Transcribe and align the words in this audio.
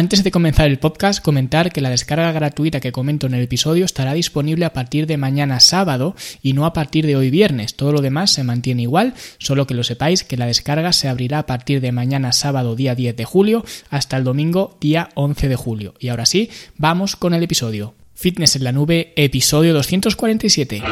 Antes 0.00 0.24
de 0.24 0.30
comenzar 0.30 0.66
el 0.66 0.78
podcast, 0.78 1.22
comentar 1.22 1.70
que 1.70 1.82
la 1.82 1.90
descarga 1.90 2.32
gratuita 2.32 2.80
que 2.80 2.90
comento 2.90 3.26
en 3.26 3.34
el 3.34 3.42
episodio 3.42 3.84
estará 3.84 4.14
disponible 4.14 4.64
a 4.64 4.72
partir 4.72 5.06
de 5.06 5.18
mañana 5.18 5.60
sábado 5.60 6.16
y 6.42 6.54
no 6.54 6.64
a 6.64 6.72
partir 6.72 7.04
de 7.04 7.16
hoy 7.16 7.28
viernes. 7.28 7.74
Todo 7.74 7.92
lo 7.92 8.00
demás 8.00 8.30
se 8.30 8.42
mantiene 8.42 8.80
igual, 8.80 9.12
solo 9.36 9.66
que 9.66 9.74
lo 9.74 9.84
sepáis 9.84 10.24
que 10.24 10.38
la 10.38 10.46
descarga 10.46 10.94
se 10.94 11.08
abrirá 11.08 11.40
a 11.40 11.46
partir 11.46 11.82
de 11.82 11.92
mañana 11.92 12.32
sábado 12.32 12.76
día 12.76 12.94
10 12.94 13.14
de 13.14 13.26
julio 13.26 13.62
hasta 13.90 14.16
el 14.16 14.24
domingo 14.24 14.78
día 14.80 15.10
11 15.16 15.50
de 15.50 15.56
julio. 15.56 15.92
Y 15.98 16.08
ahora 16.08 16.24
sí, 16.24 16.48
vamos 16.78 17.14
con 17.14 17.34
el 17.34 17.42
episodio. 17.42 17.92
Fitness 18.14 18.56
en 18.56 18.64
la 18.64 18.72
nube, 18.72 19.12
episodio 19.16 19.74
247. 19.74 20.82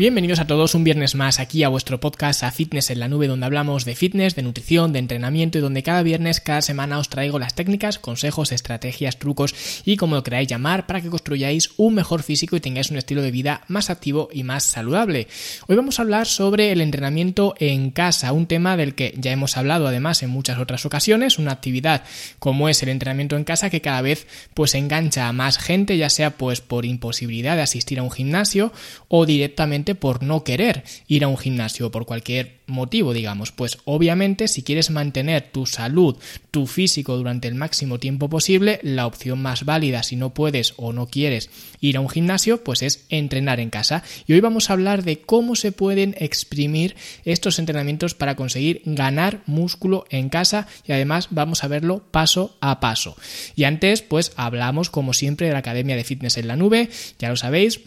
Bienvenidos 0.00 0.40
a 0.40 0.46
todos 0.46 0.74
un 0.74 0.82
viernes 0.82 1.14
más 1.14 1.40
aquí 1.40 1.62
a 1.62 1.68
vuestro 1.68 2.00
podcast 2.00 2.42
a 2.42 2.50
Fitness 2.50 2.88
en 2.88 3.00
la 3.00 3.08
Nube 3.08 3.26
donde 3.26 3.44
hablamos 3.44 3.84
de 3.84 3.94
fitness, 3.94 4.34
de 4.34 4.40
nutrición, 4.40 4.94
de 4.94 4.98
entrenamiento 4.98 5.58
y 5.58 5.60
donde 5.60 5.82
cada 5.82 6.02
viernes, 6.02 6.40
cada 6.40 6.62
semana 6.62 6.98
os 6.98 7.10
traigo 7.10 7.38
las 7.38 7.54
técnicas, 7.54 7.98
consejos, 7.98 8.50
estrategias, 8.50 9.18
trucos 9.18 9.54
y 9.84 9.98
como 9.98 10.14
lo 10.14 10.22
queráis 10.22 10.48
llamar 10.48 10.86
para 10.86 11.02
que 11.02 11.10
construyáis 11.10 11.72
un 11.76 11.96
mejor 11.96 12.22
físico 12.22 12.56
y 12.56 12.60
tengáis 12.60 12.90
un 12.90 12.96
estilo 12.96 13.20
de 13.20 13.30
vida 13.30 13.60
más 13.68 13.90
activo 13.90 14.30
y 14.32 14.42
más 14.42 14.64
saludable. 14.64 15.28
Hoy 15.66 15.76
vamos 15.76 15.98
a 15.98 16.02
hablar 16.02 16.26
sobre 16.26 16.72
el 16.72 16.80
entrenamiento 16.80 17.54
en 17.58 17.90
casa, 17.90 18.32
un 18.32 18.46
tema 18.46 18.78
del 18.78 18.94
que 18.94 19.12
ya 19.18 19.32
hemos 19.32 19.58
hablado 19.58 19.86
además 19.86 20.22
en 20.22 20.30
muchas 20.30 20.58
otras 20.58 20.86
ocasiones, 20.86 21.38
una 21.38 21.52
actividad 21.52 22.04
como 22.38 22.70
es 22.70 22.82
el 22.82 22.88
entrenamiento 22.88 23.36
en 23.36 23.44
casa 23.44 23.68
que 23.68 23.82
cada 23.82 24.00
vez 24.00 24.26
pues 24.54 24.74
engancha 24.74 25.28
a 25.28 25.34
más 25.34 25.58
gente, 25.58 25.98
ya 25.98 26.08
sea 26.08 26.30
pues 26.30 26.62
por 26.62 26.86
imposibilidad 26.86 27.56
de 27.56 27.62
asistir 27.62 27.98
a 27.98 28.02
un 28.02 28.10
gimnasio 28.10 28.72
o 29.08 29.26
directamente 29.26 29.89
por 29.94 30.22
no 30.22 30.44
querer 30.44 30.84
ir 31.06 31.24
a 31.24 31.28
un 31.28 31.36
gimnasio 31.36 31.90
por 31.90 32.06
cualquier 32.06 32.60
motivo, 32.66 33.12
digamos. 33.12 33.52
Pues 33.52 33.78
obviamente 33.84 34.48
si 34.48 34.62
quieres 34.62 34.90
mantener 34.90 35.50
tu 35.52 35.66
salud, 35.66 36.16
tu 36.50 36.66
físico 36.66 37.16
durante 37.16 37.48
el 37.48 37.54
máximo 37.54 37.98
tiempo 37.98 38.28
posible, 38.28 38.80
la 38.82 39.06
opción 39.06 39.40
más 39.42 39.64
válida 39.64 40.02
si 40.02 40.16
no 40.16 40.30
puedes 40.30 40.74
o 40.76 40.92
no 40.92 41.06
quieres 41.06 41.50
ir 41.80 41.96
a 41.96 42.00
un 42.00 42.08
gimnasio, 42.08 42.62
pues 42.64 42.82
es 42.82 43.04
entrenar 43.08 43.60
en 43.60 43.70
casa. 43.70 44.02
Y 44.26 44.32
hoy 44.32 44.40
vamos 44.40 44.70
a 44.70 44.74
hablar 44.74 45.04
de 45.04 45.20
cómo 45.20 45.56
se 45.56 45.72
pueden 45.72 46.14
exprimir 46.18 46.96
estos 47.24 47.58
entrenamientos 47.58 48.14
para 48.14 48.36
conseguir 48.36 48.82
ganar 48.84 49.42
músculo 49.46 50.04
en 50.10 50.28
casa 50.28 50.66
y 50.86 50.92
además 50.92 51.28
vamos 51.30 51.64
a 51.64 51.68
verlo 51.68 52.02
paso 52.10 52.56
a 52.60 52.80
paso. 52.80 53.16
Y 53.56 53.64
antes, 53.64 54.02
pues 54.02 54.32
hablamos 54.36 54.90
como 54.90 55.12
siempre 55.12 55.46
de 55.46 55.52
la 55.52 55.60
Academia 55.60 55.96
de 55.96 56.04
Fitness 56.04 56.36
en 56.36 56.48
la 56.48 56.56
Nube, 56.56 56.88
ya 57.18 57.28
lo 57.28 57.36
sabéis, 57.36 57.80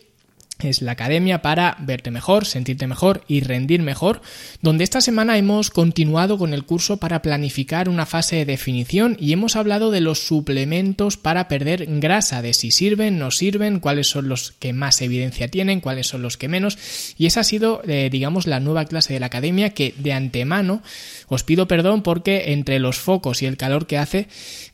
es 0.61 0.81
la 0.81 0.93
academia 0.93 1.41
para 1.41 1.75
verte 1.79 2.11
mejor, 2.11 2.45
sentirte 2.45 2.87
mejor 2.87 3.23
y 3.27 3.41
rendir 3.41 3.81
mejor, 3.81 4.21
donde 4.61 4.83
esta 4.83 5.01
semana 5.01 5.37
hemos 5.37 5.69
continuado 5.69 6.37
con 6.37 6.53
el 6.53 6.63
curso 6.63 6.97
para 6.97 7.21
planificar 7.21 7.89
una 7.89 8.05
fase 8.05 8.37
de 8.37 8.45
definición 8.45 9.17
y 9.19 9.33
hemos 9.33 9.55
hablado 9.55 9.91
de 9.91 10.01
los 10.01 10.25
suplementos 10.25 11.17
para 11.17 11.47
perder 11.47 11.85
grasa, 11.99 12.41
de 12.41 12.53
si 12.53 12.71
sirven, 12.71 13.19
no 13.19 13.31
sirven, 13.31 13.79
cuáles 13.79 14.07
son 14.07 14.29
los 14.29 14.51
que 14.53 14.73
más 14.73 15.01
evidencia 15.01 15.49
tienen, 15.49 15.81
cuáles 15.81 16.07
son 16.07 16.21
los 16.21 16.37
que 16.37 16.47
menos, 16.47 16.77
y 17.17 17.25
esa 17.25 17.41
ha 17.41 17.43
sido, 17.45 17.81
eh, 17.87 18.09
digamos, 18.11 18.47
la 18.47 18.59
nueva 18.59 18.85
clase 18.85 19.13
de 19.13 19.19
la 19.19 19.25
academia 19.25 19.71
que 19.71 19.93
de 19.97 20.13
antemano 20.13 20.81
os 21.27 21.43
pido 21.43 21.67
perdón 21.67 22.03
porque 22.03 22.53
entre 22.53 22.79
los 22.79 22.97
focos 22.97 23.41
y 23.41 23.47
el 23.47 23.57
calor 23.57 23.87
que 23.87 23.97
hace, 23.97 24.27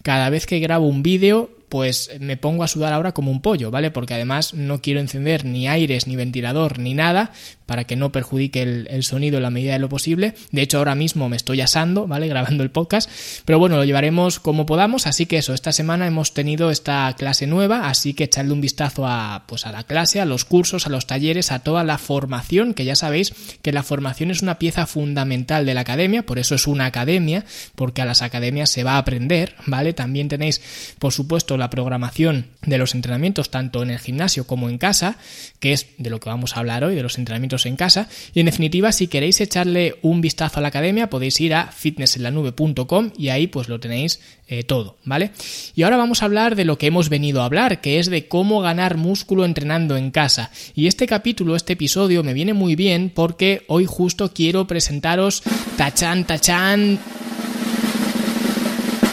cada 0.04 0.30
vez 0.30 0.46
que 0.46 0.60
grabo 0.60 0.88
un 0.88 1.04
vídeo 1.04 1.59
pues 1.70 2.12
me 2.20 2.38
pongo 2.38 2.64
a 2.64 2.68
sudar 2.68 2.94
ahora 2.94 3.14
como 3.14 3.32
un 3.32 3.42
pollo, 3.42 3.72
¿vale? 3.72 3.92
Porque 3.92 4.16
además 4.16 4.54
no 4.54 4.82
quiero 4.82 5.00
encender 5.00 5.46
ni 5.46 5.68
aires, 5.68 6.08
ni 6.08 6.16
ventilador, 6.16 6.80
ni 6.80 6.94
nada, 6.94 7.32
para 7.70 7.84
que 7.84 7.96
no 7.96 8.12
perjudique 8.12 8.64
el, 8.64 9.04
sonido 9.04 9.38
en 9.38 9.44
la 9.44 9.52
medida 9.52 9.74
de 9.74 9.80
lo 9.80 9.90
posible. 9.90 10.34
De 10.52 10.64
hecho, 10.64 10.80
ahora 10.80 10.96
mismo 10.96 11.30
me 11.30 11.36
estoy 11.36 11.62
asando, 11.62 12.08
¿vale? 12.08 12.28
Grabando 12.34 12.64
el 12.64 12.72
podcast. 12.72 13.08
Pero 13.46 13.60
bueno, 13.60 13.76
lo 13.76 13.84
llevaremos 13.84 14.40
como 14.40 14.66
podamos. 14.66 15.06
Así 15.06 15.28
que 15.28 15.38
eso, 15.38 15.54
esta 15.54 15.72
semana 15.72 16.08
hemos 16.08 16.34
tenido 16.34 16.72
esta 16.72 17.14
clase 17.16 17.46
nueva, 17.46 17.88
así 17.88 18.16
que 18.16 18.24
echadle 18.24 18.54
un 18.54 18.62
vistazo 18.62 19.06
a, 19.06 19.44
pues 19.46 19.68
a 19.68 19.72
la 19.72 19.84
clase, 19.84 20.20
a 20.20 20.26
los 20.26 20.46
cursos, 20.46 20.88
a 20.88 20.90
los 20.90 21.06
talleres, 21.06 21.52
a 21.52 21.60
toda 21.60 21.84
la 21.84 22.00
formación, 22.00 22.74
que 22.74 22.86
ya 22.86 22.96
sabéis 22.96 23.36
que 23.62 23.72
la 23.72 23.84
formación 23.84 24.32
es 24.32 24.42
una 24.42 24.58
pieza 24.58 24.88
fundamental 24.88 25.68
de 25.68 25.76
la 25.76 25.82
academia, 25.82 26.24
por 26.24 26.40
eso 26.40 26.56
es 26.56 26.66
una 26.66 26.88
academia, 26.88 27.46
porque 27.76 28.02
a 28.02 28.06
las 28.06 28.24
academias 28.24 28.72
se 28.72 28.84
va 28.84 28.94
a 28.94 28.98
aprender, 28.98 29.54
¿vale? 29.68 29.94
También 29.94 30.28
tenéis, 30.28 30.60
por 30.98 31.14
supuesto, 31.14 31.56
la 31.56 31.70
programación 31.70 32.48
de 32.66 32.80
los 32.80 32.96
entrenamientos 32.96 33.52
tanto 33.52 33.84
en 33.84 33.92
el 33.92 34.00
gimnasio 34.00 34.48
como 34.48 34.70
en 34.70 34.80
casa, 34.80 35.18
que 35.60 35.74
es 35.74 35.86
de 36.00 36.10
lo 36.10 36.20
que 36.20 36.30
vamos 36.30 36.58
a 36.58 36.62
hablar 36.62 36.84
hoy, 36.84 36.96
de 36.96 37.04
los 37.04 37.20
entrenamientos 37.20 37.59
en 37.66 37.76
casa. 37.76 38.10
Y 38.34 38.40
en 38.40 38.46
definitiva, 38.46 38.92
si 38.92 39.08
queréis 39.08 39.42
echarle 39.42 39.96
un 40.02 40.22
vistazo 40.22 40.60
a 40.60 40.62
la 40.62 40.70
academia, 40.70 41.10
podéis 41.10 41.40
ir 41.42 41.54
a 41.54 41.68
fitnessenlanube.com 41.68 43.12
y 43.18 43.30
ahí 43.30 43.48
pues 43.48 43.70
lo 43.70 43.80
tenéis 43.80 44.20
eh, 44.48 44.64
todo, 44.64 44.98
¿vale? 45.06 45.32
Y 45.76 45.84
ahora 45.84 45.98
vamos 45.98 46.22
a 46.22 46.26
hablar 46.26 46.56
de 46.56 46.66
lo 46.66 46.78
que 46.78 46.88
hemos 46.88 47.10
venido 47.10 47.42
a 47.42 47.46
hablar, 47.46 47.82
que 47.82 48.00
es 48.00 48.10
de 48.10 48.28
cómo 48.28 48.62
ganar 48.62 48.98
músculo 48.98 49.46
entrenando 49.46 49.96
en 49.96 50.12
casa. 50.12 50.52
Y 50.74 50.88
este 50.88 51.08
capítulo, 51.08 51.56
este 51.56 51.74
episodio 51.74 52.24
me 52.24 52.34
viene 52.34 52.54
muy 52.54 52.76
bien 52.76 53.12
porque 53.14 53.64
hoy 53.68 53.86
justo 53.86 54.34
quiero 54.34 54.66
presentaros 54.66 55.44
tachan, 55.78 56.26
tachan 56.26 57.00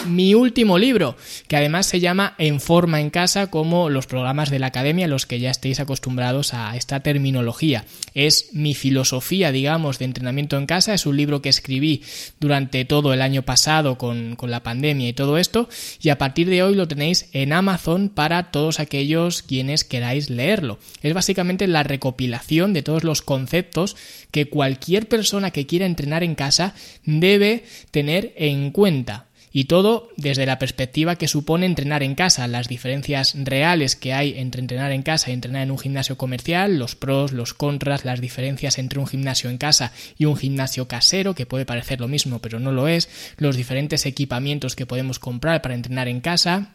mi 0.07 0.33
último 0.33 0.77
libro, 0.77 1.15
que 1.47 1.57
además 1.57 1.85
se 1.85 1.99
llama 1.99 2.33
En 2.37 2.59
forma 2.59 3.01
en 3.01 3.09
casa, 3.09 3.47
como 3.47 3.89
los 3.89 4.07
programas 4.07 4.49
de 4.49 4.59
la 4.59 4.67
academia, 4.67 5.07
los 5.07 5.25
que 5.25 5.39
ya 5.39 5.51
estéis 5.51 5.79
acostumbrados 5.79 6.53
a 6.53 6.75
esta 6.75 7.01
terminología. 7.01 7.85
Es 8.13 8.49
mi 8.53 8.73
filosofía, 8.73 9.51
digamos, 9.51 9.99
de 9.99 10.05
entrenamiento 10.05 10.57
en 10.57 10.65
casa. 10.65 10.93
Es 10.93 11.05
un 11.05 11.17
libro 11.17 11.41
que 11.41 11.49
escribí 11.49 12.03
durante 12.39 12.85
todo 12.85 13.13
el 13.13 13.21
año 13.21 13.43
pasado 13.43 13.97
con, 13.97 14.35
con 14.35 14.51
la 14.51 14.63
pandemia 14.63 15.09
y 15.09 15.13
todo 15.13 15.37
esto. 15.37 15.69
Y 16.01 16.09
a 16.09 16.17
partir 16.17 16.49
de 16.49 16.63
hoy 16.63 16.75
lo 16.75 16.87
tenéis 16.87 17.29
en 17.33 17.53
Amazon 17.53 18.09
para 18.09 18.51
todos 18.51 18.79
aquellos 18.79 19.41
quienes 19.41 19.83
queráis 19.83 20.29
leerlo. 20.29 20.79
Es 21.01 21.13
básicamente 21.13 21.67
la 21.67 21.83
recopilación 21.83 22.73
de 22.73 22.83
todos 22.83 23.03
los 23.03 23.21
conceptos 23.21 23.95
que 24.31 24.49
cualquier 24.49 25.07
persona 25.07 25.51
que 25.51 25.65
quiera 25.65 25.85
entrenar 25.85 26.23
en 26.23 26.35
casa 26.35 26.73
debe 27.05 27.63
tener 27.91 28.33
en 28.37 28.71
cuenta 28.71 29.27
y 29.51 29.65
todo 29.65 30.09
desde 30.17 30.45
la 30.45 30.59
perspectiva 30.59 31.15
que 31.15 31.27
supone 31.27 31.65
entrenar 31.65 32.03
en 32.03 32.15
casa, 32.15 32.47
las 32.47 32.67
diferencias 32.67 33.35
reales 33.35 33.95
que 33.95 34.13
hay 34.13 34.37
entre 34.37 34.61
entrenar 34.61 34.91
en 34.91 35.03
casa 35.03 35.29
y 35.29 35.33
entrenar 35.33 35.63
en 35.63 35.71
un 35.71 35.79
gimnasio 35.79 36.17
comercial, 36.17 36.77
los 36.77 36.95
pros, 36.95 37.31
los 37.31 37.53
contras, 37.53 38.05
las 38.05 38.21
diferencias 38.21 38.77
entre 38.77 38.99
un 38.99 39.07
gimnasio 39.07 39.49
en 39.49 39.57
casa 39.57 39.91
y 40.17 40.25
un 40.25 40.37
gimnasio 40.37 40.87
casero, 40.87 41.35
que 41.35 41.45
puede 41.45 41.65
parecer 41.65 41.99
lo 41.99 42.07
mismo 42.07 42.39
pero 42.39 42.59
no 42.59 42.71
lo 42.71 42.87
es, 42.87 43.09
los 43.37 43.55
diferentes 43.55 44.05
equipamientos 44.05 44.75
que 44.75 44.85
podemos 44.85 45.19
comprar 45.19 45.61
para 45.61 45.75
entrenar 45.75 46.07
en 46.07 46.21
casa, 46.21 46.73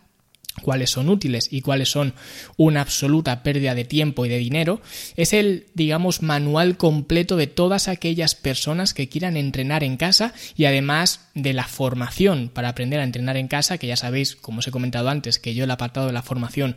cuáles 0.60 0.90
son 0.90 1.08
útiles 1.08 1.48
y 1.50 1.62
cuáles 1.62 1.88
son 1.88 2.14
una 2.56 2.82
absoluta 2.82 3.42
pérdida 3.42 3.74
de 3.74 3.84
tiempo 3.84 4.26
y 4.26 4.28
de 4.28 4.38
dinero, 4.38 4.80
es 5.16 5.32
el, 5.32 5.66
digamos, 5.74 6.22
manual 6.22 6.76
completo 6.76 7.36
de 7.36 7.46
todas 7.46 7.88
aquellas 7.88 8.34
personas 8.34 8.94
que 8.94 9.08
quieran 9.08 9.36
entrenar 9.36 9.84
en 9.84 9.96
casa 9.96 10.34
y 10.56 10.66
además 10.66 11.28
de 11.34 11.54
la 11.54 11.64
formación 11.64 12.50
para 12.52 12.68
aprender 12.68 13.00
a 13.00 13.04
entrenar 13.04 13.36
en 13.36 13.48
casa, 13.48 13.78
que 13.78 13.86
ya 13.86 13.96
sabéis, 13.96 14.36
como 14.36 14.58
os 14.58 14.66
he 14.66 14.70
comentado 14.70 15.08
antes, 15.08 15.38
que 15.38 15.54
yo 15.54 15.64
el 15.64 15.70
apartado 15.70 16.06
de 16.06 16.12
la 16.12 16.22
formación 16.22 16.76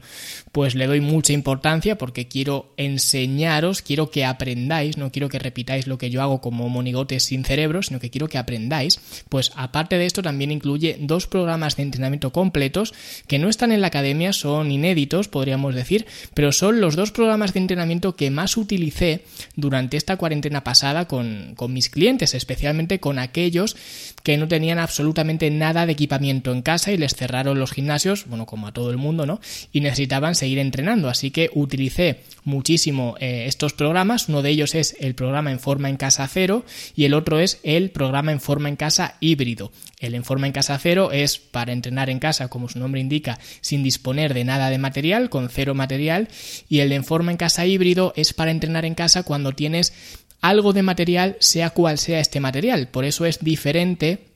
pues 0.52 0.76
le 0.76 0.88
doy 0.88 1.02
mucha 1.02 1.34
importancia 1.34 1.98
porque 1.98 2.28
quiero 2.28 2.74
enseñaros, 2.78 3.82
quiero 3.82 4.10
que 4.10 4.24
aprendáis, 4.26 4.98
no 4.98 5.12
quiero 5.12 5.30
que 5.30 5.40
repitáis 5.40 5.88
lo 5.88 5.98
que 5.98 6.10
yo 6.10 6.22
hago 6.22 6.40
como 6.42 6.70
monigotes 6.70 7.24
sin 7.26 7.44
cerebro, 7.44 7.84
sino 7.84 8.00
que 8.00 8.10
quiero 8.10 8.28
que 8.28 8.38
aprendáis. 8.38 9.00
Pues 9.30 9.52
aparte 9.56 9.98
de 9.98 10.06
esto 10.06 10.22
también 10.22 10.52
incluye 10.52 10.98
dos 11.00 11.28
programas 11.28 11.76
de 11.76 11.84
entrenamiento 11.84 12.32
completos 12.32 12.94
que 13.28 13.40
no 13.40 13.50
están 13.50 13.65
en 13.72 13.82
la 13.82 13.88
academia 13.88 14.34
son 14.34 14.72
inéditos, 14.72 15.28
podríamos 15.28 15.76
decir, 15.76 16.06
pero 16.34 16.52
son 16.52 16.82
los 16.82 16.96
dos 16.96 17.12
programas 17.12 17.54
de 17.54 17.60
entrenamiento 17.60 18.16
que 18.16 18.32
más 18.32 18.58
utilicé 18.58 19.22
durante 19.56 19.98
esta 19.98 20.18
cuarentena 20.18 20.64
pasada 20.64 21.08
con, 21.08 21.56
mis 21.70 21.90
clientes, 21.90 22.34
especialmente 22.34 23.00
con 23.00 23.20
aquellos 23.20 23.76
que 24.24 24.38
no 24.38 24.48
tenían 24.48 24.80
absolutamente 24.80 25.50
nada 25.52 25.86
de 25.86 25.94
equipamiento 25.94 26.52
en 26.52 26.62
casa 26.62 26.92
y 26.92 26.98
les 26.98 27.16
cerraron 27.16 27.60
los 27.60 27.72
gimnasios, 27.72 28.26
bueno, 28.28 28.46
como 28.46 28.68
a 28.68 28.72
todo 28.72 28.92
el 28.92 28.98
mundo, 28.98 29.26
¿no? 29.26 29.40
Y 29.72 29.82
necesitaban 29.82 30.36
seguir 30.36 30.60
entrenando, 30.60 31.10
así 31.10 31.32
que 31.32 31.50
utilicé 31.54 32.22
muchísimo 32.44 33.16
eh, 33.20 33.46
estos 33.48 33.74
programas, 33.74 34.30
uno 34.30 34.42
de 34.42 34.50
ellos 34.50 34.76
es 34.76 34.96
el 35.00 35.16
programa 35.16 35.52
en 35.52 35.60
forma 35.60 35.90
en 35.90 35.98
casa 35.98 36.28
cero 36.28 36.66
y 36.96 37.06
el 37.06 37.14
otro 37.14 37.40
es 37.40 37.60
el 37.64 37.90
programa 37.90 38.32
en 38.32 38.40
forma 38.40 38.70
en 38.70 38.76
casa 38.76 39.16
híbrido. 39.20 39.72
El 40.00 40.14
en 40.14 40.24
forma 40.24 40.48
en 40.48 40.54
casa 40.54 40.78
cero 40.78 41.12
es 41.12 41.40
para 41.40 41.74
entrenar 41.74 42.10
en 42.10 42.20
casa, 42.20 42.48
como 42.48 42.70
su 42.70 42.80
nombre 42.80 43.02
indica, 43.02 43.40
sin 43.62 43.84
disponer 43.84 44.34
de 44.34 44.44
nada 44.44 44.70
de 44.70 44.78
material, 44.78 45.30
con 45.30 45.50
cero 45.50 45.74
material, 45.76 46.28
y 46.70 46.80
el 46.80 46.90
de 46.90 46.96
en 46.96 47.04
forma 47.04 47.32
en 47.32 47.38
casa 47.38 47.66
híbrido 47.66 48.14
es 48.16 48.34
para 48.34 48.52
entrenar 48.52 48.86
en 48.86 48.96
casa 48.96 49.24
cuando 49.24 49.54
tienes 49.54 49.94
algo 50.42 50.74
de 50.74 50.84
material, 50.84 51.38
sea 51.40 51.72
cual 51.72 51.98
sea 51.98 52.20
este 52.20 52.40
material. 52.40 52.88
Por 52.88 53.06
eso 53.06 53.26
es 53.26 53.40
diferente 53.40 54.35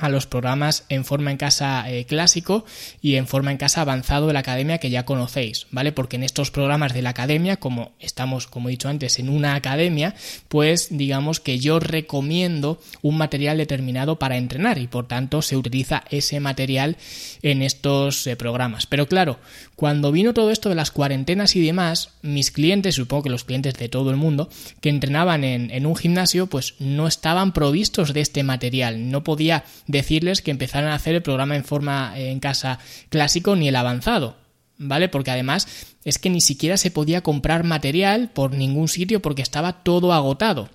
a 0.00 0.08
los 0.08 0.26
programas 0.26 0.84
en 0.88 1.04
forma 1.04 1.30
en 1.30 1.36
casa 1.36 1.90
eh, 1.90 2.04
clásico 2.04 2.64
y 3.00 3.16
en 3.16 3.26
forma 3.26 3.50
en 3.50 3.58
casa 3.58 3.80
avanzado 3.80 4.26
de 4.26 4.32
la 4.32 4.40
academia 4.40 4.78
que 4.78 4.90
ya 4.90 5.04
conocéis, 5.04 5.66
¿vale? 5.70 5.92
Porque 5.92 6.16
en 6.16 6.24
estos 6.24 6.50
programas 6.50 6.94
de 6.94 7.02
la 7.02 7.10
academia, 7.10 7.56
como 7.58 7.92
estamos, 8.00 8.46
como 8.46 8.68
he 8.68 8.72
dicho 8.72 8.88
antes, 8.88 9.18
en 9.18 9.28
una 9.28 9.54
academia, 9.54 10.14
pues 10.48 10.88
digamos 10.90 11.40
que 11.40 11.58
yo 11.58 11.80
recomiendo 11.80 12.80
un 13.02 13.16
material 13.16 13.58
determinado 13.58 14.18
para 14.18 14.36
entrenar 14.36 14.78
y 14.78 14.86
por 14.86 15.06
tanto 15.06 15.42
se 15.42 15.56
utiliza 15.56 16.04
ese 16.10 16.40
material 16.40 16.96
en 17.42 17.62
estos 17.62 18.26
eh, 18.26 18.36
programas. 18.36 18.86
Pero 18.86 19.06
claro, 19.06 19.38
cuando 19.76 20.12
vino 20.12 20.34
todo 20.34 20.50
esto 20.50 20.68
de 20.68 20.74
las 20.74 20.90
cuarentenas 20.90 21.56
y 21.56 21.64
demás, 21.64 22.10
mis 22.22 22.50
clientes, 22.50 22.96
supongo 22.96 23.24
que 23.24 23.30
los 23.30 23.44
clientes 23.44 23.74
de 23.74 23.88
todo 23.88 24.10
el 24.10 24.16
mundo, 24.16 24.48
que 24.80 24.90
entrenaban 24.90 25.44
en, 25.44 25.70
en 25.70 25.86
un 25.86 25.96
gimnasio, 25.96 26.46
pues 26.46 26.74
no 26.78 27.06
estaban 27.06 27.52
provistos 27.52 28.12
de 28.12 28.20
este 28.20 28.42
material, 28.42 29.10
no 29.10 29.24
podía 29.24 29.64
decirles 29.90 30.42
que 30.42 30.50
empezaran 30.50 30.90
a 30.90 30.94
hacer 30.94 31.14
el 31.14 31.22
programa 31.22 31.56
en 31.56 31.64
forma 31.64 32.12
en 32.16 32.40
casa 32.40 32.78
clásico 33.08 33.56
ni 33.56 33.68
el 33.68 33.76
avanzado. 33.76 34.36
¿Vale? 34.82 35.10
Porque 35.10 35.30
además 35.30 35.68
es 36.04 36.18
que 36.18 36.30
ni 36.30 36.40
siquiera 36.40 36.78
se 36.78 36.90
podía 36.90 37.20
comprar 37.20 37.64
material 37.64 38.30
por 38.32 38.54
ningún 38.54 38.88
sitio 38.88 39.20
porque 39.20 39.42
estaba 39.42 39.82
todo 39.82 40.14
agotado. 40.14 40.70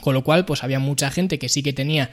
Con 0.00 0.14
lo 0.14 0.24
cual, 0.24 0.44
pues 0.44 0.62
había 0.62 0.78
mucha 0.78 1.10
gente 1.10 1.38
que 1.38 1.48
sí 1.48 1.62
que 1.62 1.72
tenía, 1.72 2.10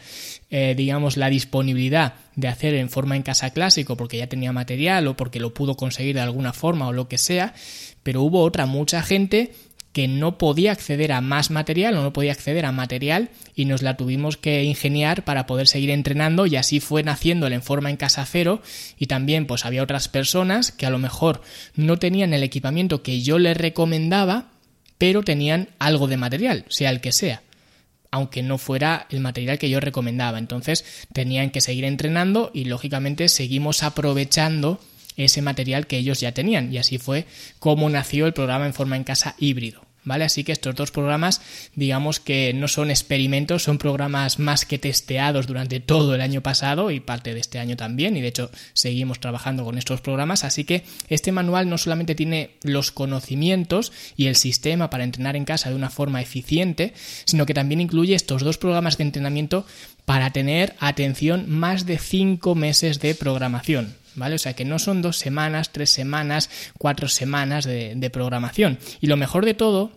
eh, 0.49 0.73
digamos, 0.75 1.17
la 1.17 1.29
disponibilidad 1.29 2.15
de 2.35 2.47
hacer 2.47 2.75
en 2.75 2.89
forma 2.89 3.15
en 3.15 3.23
casa 3.23 3.49
clásico 3.49 3.97
porque 3.97 4.17
ya 4.17 4.27
tenía 4.27 4.53
material 4.53 5.07
o 5.07 5.17
porque 5.17 5.39
lo 5.39 5.53
pudo 5.53 5.75
conseguir 5.75 6.15
de 6.15 6.21
alguna 6.21 6.53
forma 6.53 6.87
o 6.87 6.93
lo 6.93 7.09
que 7.09 7.17
sea, 7.17 7.53
pero 8.01 8.21
hubo 8.21 8.41
otra 8.41 8.65
mucha 8.65 9.01
gente 9.01 9.53
que 9.93 10.07
no 10.07 10.37
podía 10.39 10.71
acceder 10.71 11.11
a 11.11 11.21
más 11.21 11.51
material 11.51 11.95
o 11.95 12.03
no 12.03 12.11
podía 12.11 12.31
acceder 12.31 12.65
a 12.65 12.71
material 12.71 13.29
y 13.55 13.65
nos 13.65 13.83
la 13.83 13.95
tuvimos 13.95 14.37
que 14.37 14.63
ingeniar 14.63 15.23
para 15.23 15.45
poder 15.45 15.67
seguir 15.67 15.91
entrenando 15.91 16.47
y 16.47 16.55
así 16.55 16.79
fue 16.79 17.03
naciendo 17.03 17.47
el 17.47 17.53
en 17.53 17.61
forma 17.61 17.91
en 17.91 17.97
casa 17.97 18.25
cero 18.25 18.61
y 18.97 19.05
también 19.05 19.45
pues 19.45 19.65
había 19.65 19.83
otras 19.83 20.07
personas 20.07 20.71
que 20.71 20.87
a 20.87 20.89
lo 20.89 20.97
mejor 20.97 21.41
no 21.75 21.99
tenían 21.99 22.33
el 22.33 22.43
equipamiento 22.43 23.03
que 23.03 23.21
yo 23.21 23.37
les 23.37 23.55
recomendaba 23.55 24.47
pero 24.97 25.23
tenían 25.23 25.69
algo 25.79 26.07
de 26.07 26.17
material, 26.17 26.65
sea 26.69 26.89
el 26.89 26.99
que 26.99 27.11
sea 27.11 27.43
aunque 28.09 28.43
no 28.43 28.59
fuera 28.59 29.07
el 29.09 29.21
material 29.21 29.57
que 29.57 29.71
yo 29.71 29.79
recomendaba. 29.79 30.37
Entonces 30.37 30.85
tenían 31.13 31.49
que 31.49 31.61
seguir 31.61 31.83
entrenando 31.83 32.51
y 32.53 32.65
lógicamente 32.65 33.27
seguimos 33.27 33.81
aprovechando 33.81 34.79
ese 35.17 35.41
material 35.41 35.87
que 35.87 35.97
ellos 35.97 36.19
ya 36.19 36.31
tenían. 36.31 36.73
Y 36.73 36.77
así 36.77 36.97
fue 36.97 37.25
como 37.59 37.89
nació 37.89 38.25
el 38.25 38.33
programa 38.33 38.65
en 38.65 38.73
forma 38.73 38.95
en 38.95 39.03
casa 39.03 39.35
híbrido. 39.39 39.81
¿Vale? 40.05 40.25
Así 40.25 40.43
que 40.43 40.51
estos 40.51 40.75
dos 40.75 40.91
programas, 40.91 41.41
digamos 41.75 42.19
que 42.19 42.53
no 42.53 42.67
son 42.67 42.89
experimentos, 42.89 43.63
son 43.63 43.77
programas 43.77 44.37
más 44.37 44.65
que 44.65 44.77
testeados 44.77 45.47
durante 45.47 45.79
todo 45.79 46.13
el 46.13 46.19
año 46.19 46.41
pasado 46.41 46.91
y 46.91 46.99
parte 46.99 47.33
de 47.33 47.39
este 47.39 47.57
año 47.57 47.77
también, 47.77 48.17
y 48.17 48.21
de 48.21 48.27
hecho 48.27 48.51
seguimos 48.73 49.21
trabajando 49.21 49.63
con 49.63 49.77
estos 49.77 50.01
programas, 50.01 50.43
así 50.43 50.65
que 50.65 50.83
este 51.07 51.31
manual 51.31 51.69
no 51.69 51.77
solamente 51.77 52.15
tiene 52.15 52.57
los 52.63 52.91
conocimientos 52.91 53.93
y 54.17 54.27
el 54.27 54.35
sistema 54.35 54.89
para 54.89 55.05
entrenar 55.05 55.37
en 55.37 55.45
casa 55.45 55.69
de 55.69 55.75
una 55.75 55.89
forma 55.89 56.21
eficiente, 56.21 56.93
sino 57.23 57.45
que 57.45 57.53
también 57.53 57.79
incluye 57.79 58.13
estos 58.13 58.43
dos 58.43 58.57
programas 58.57 58.97
de 58.97 59.05
entrenamiento 59.05 59.65
para 60.03 60.31
tener 60.31 60.75
atención 60.79 61.49
más 61.49 61.85
de 61.85 61.97
cinco 61.97 62.55
meses 62.55 62.99
de 62.99 63.15
programación. 63.15 64.02
¿Vale? 64.15 64.35
O 64.35 64.39
sea 64.39 64.53
que 64.53 64.65
no 64.65 64.79
son 64.79 65.01
dos 65.01 65.17
semanas, 65.17 65.71
tres 65.71 65.89
semanas, 65.89 66.49
cuatro 66.77 67.07
semanas 67.07 67.65
de, 67.65 68.09
programación. 68.11 68.77
Y 69.01 69.07
lo 69.07 69.17
mejor 69.17 69.45
de 69.45 69.53
todo 69.53 69.91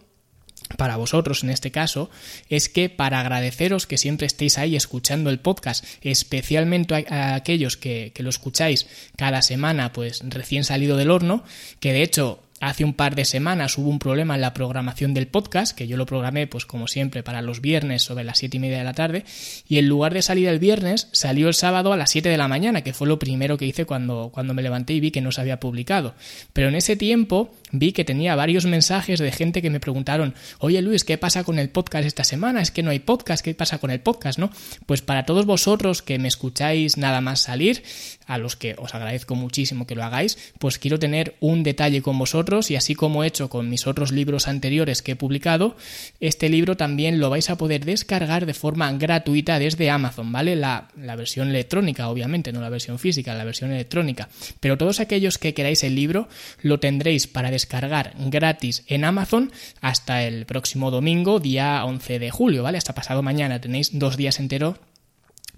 para 0.78 0.96
vosotros 0.96 1.44
en 1.44 1.50
este 1.50 1.70
caso 1.70 2.10
es 2.48 2.68
que 2.68 2.88
para 2.88 3.20
agradeceros 3.20 3.86
que 3.86 3.98
siempre 3.98 4.26
estéis 4.26 4.58
ahí 4.58 4.74
escuchando 4.74 5.30
el 5.30 5.38
podcast, 5.38 5.84
especialmente 6.00 7.06
a, 7.08 7.34
aquellos 7.34 7.76
que, 7.76 8.12
que, 8.14 8.22
lo 8.22 8.30
escucháis 8.30 8.86
cada 9.16 9.42
semana, 9.42 9.92
pues 9.92 10.22
recién 10.24 10.64
salido 10.64 10.96
del 10.96 11.10
horno, 11.10 11.44
que 11.78 11.92
de 11.92 12.02
hecho 12.02 12.42
Hace 12.58 12.84
un 12.84 12.94
par 12.94 13.14
de 13.14 13.26
semanas 13.26 13.76
hubo 13.76 13.90
un 13.90 13.98
problema 13.98 14.34
en 14.34 14.40
la 14.40 14.54
programación 14.54 15.12
del 15.12 15.26
podcast, 15.26 15.76
que 15.76 15.86
yo 15.86 15.98
lo 15.98 16.06
programé, 16.06 16.46
pues 16.46 16.64
como 16.64 16.88
siempre, 16.88 17.22
para 17.22 17.42
los 17.42 17.60
viernes 17.60 18.02
sobre 18.02 18.24
las 18.24 18.38
siete 18.38 18.56
y 18.56 18.60
media 18.60 18.78
de 18.78 18.84
la 18.84 18.94
tarde, 18.94 19.26
y 19.68 19.76
en 19.76 19.88
lugar 19.88 20.14
de 20.14 20.22
salir 20.22 20.48
el 20.48 20.58
viernes, 20.58 21.08
salió 21.12 21.48
el 21.48 21.54
sábado 21.54 21.92
a 21.92 21.98
las 21.98 22.10
7 22.10 22.30
de 22.30 22.38
la 22.38 22.48
mañana, 22.48 22.80
que 22.80 22.94
fue 22.94 23.08
lo 23.08 23.18
primero 23.18 23.58
que 23.58 23.66
hice 23.66 23.84
cuando, 23.84 24.30
cuando 24.32 24.54
me 24.54 24.62
levanté 24.62 24.94
y 24.94 25.00
vi 25.00 25.10
que 25.10 25.20
no 25.20 25.32
se 25.32 25.42
había 25.42 25.60
publicado. 25.60 26.14
Pero 26.54 26.68
en 26.68 26.76
ese 26.76 26.96
tiempo 26.96 27.50
vi 27.72 27.92
que 27.92 28.04
tenía 28.04 28.34
varios 28.36 28.64
mensajes 28.64 29.18
de 29.18 29.32
gente 29.32 29.60
que 29.60 29.68
me 29.68 29.80
preguntaron, 29.80 30.34
oye 30.58 30.80
Luis, 30.80 31.04
¿qué 31.04 31.18
pasa 31.18 31.44
con 31.44 31.58
el 31.58 31.68
podcast 31.68 32.06
esta 32.06 32.24
semana? 32.24 32.62
Es 32.62 32.70
que 32.70 32.82
no 32.82 32.90
hay 32.90 33.00
podcast, 33.00 33.44
¿qué 33.44 33.52
pasa 33.54 33.78
con 33.78 33.90
el 33.90 34.00
podcast? 34.00 34.38
¿No? 34.38 34.50
Pues 34.86 35.02
para 35.02 35.26
todos 35.26 35.44
vosotros 35.44 36.00
que 36.00 36.18
me 36.18 36.28
escucháis 36.28 36.96
nada 36.96 37.20
más 37.20 37.40
salir, 37.40 37.82
a 38.26 38.38
los 38.38 38.56
que 38.56 38.76
os 38.78 38.94
agradezco 38.94 39.34
muchísimo 39.34 39.86
que 39.86 39.94
lo 39.94 40.04
hagáis, 40.04 40.38
pues 40.58 40.78
quiero 40.78 40.98
tener 40.98 41.36
un 41.40 41.62
detalle 41.62 42.00
con 42.00 42.18
vosotros 42.18 42.45
y 42.46 42.76
así 42.76 42.94
como 42.94 43.24
he 43.24 43.26
hecho 43.26 43.48
con 43.48 43.68
mis 43.68 43.86
otros 43.88 44.12
libros 44.12 44.46
anteriores 44.46 45.02
que 45.02 45.12
he 45.12 45.16
publicado, 45.16 45.76
este 46.20 46.48
libro 46.48 46.76
también 46.76 47.18
lo 47.18 47.28
vais 47.28 47.50
a 47.50 47.56
poder 47.56 47.84
descargar 47.84 48.46
de 48.46 48.54
forma 48.54 48.92
gratuita 48.92 49.58
desde 49.58 49.90
Amazon, 49.90 50.30
¿vale? 50.30 50.54
La, 50.54 50.88
la 50.96 51.16
versión 51.16 51.48
electrónica, 51.48 52.08
obviamente, 52.08 52.52
no 52.52 52.60
la 52.60 52.68
versión 52.68 53.00
física, 53.00 53.34
la 53.34 53.44
versión 53.44 53.72
electrónica. 53.72 54.28
Pero 54.60 54.78
todos 54.78 55.00
aquellos 55.00 55.38
que 55.38 55.54
queráis 55.54 55.82
el 55.82 55.96
libro 55.96 56.28
lo 56.62 56.78
tendréis 56.78 57.26
para 57.26 57.50
descargar 57.50 58.14
gratis 58.16 58.84
en 58.86 59.04
Amazon 59.04 59.50
hasta 59.80 60.22
el 60.22 60.46
próximo 60.46 60.92
domingo, 60.92 61.40
día 61.40 61.84
11 61.84 62.20
de 62.20 62.30
julio, 62.30 62.62
¿vale? 62.62 62.78
Hasta 62.78 62.94
pasado 62.94 63.22
mañana 63.22 63.60
tenéis 63.60 63.98
dos 63.98 64.16
días 64.16 64.38
enteros 64.38 64.76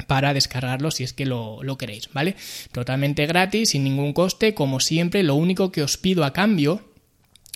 para 0.07 0.35
descargarlo 0.35 0.91
si 0.91 1.05
es 1.05 1.13
que 1.13 1.27
lo, 1.27 1.61
queréis, 1.79 2.11
¿vale? 2.13 2.37
Totalmente 2.73 3.27
gratis, 3.27 3.71
sin 3.71 3.85
ningún 3.85 4.13
coste, 4.13 4.55
como 4.55 4.81
siempre, 4.81 5.23
lo 5.23 5.35
único 5.35 5.73
que 5.73 5.83
os 5.83 5.97
pido 5.97 6.25
a 6.25 6.33
cambio 6.33 6.83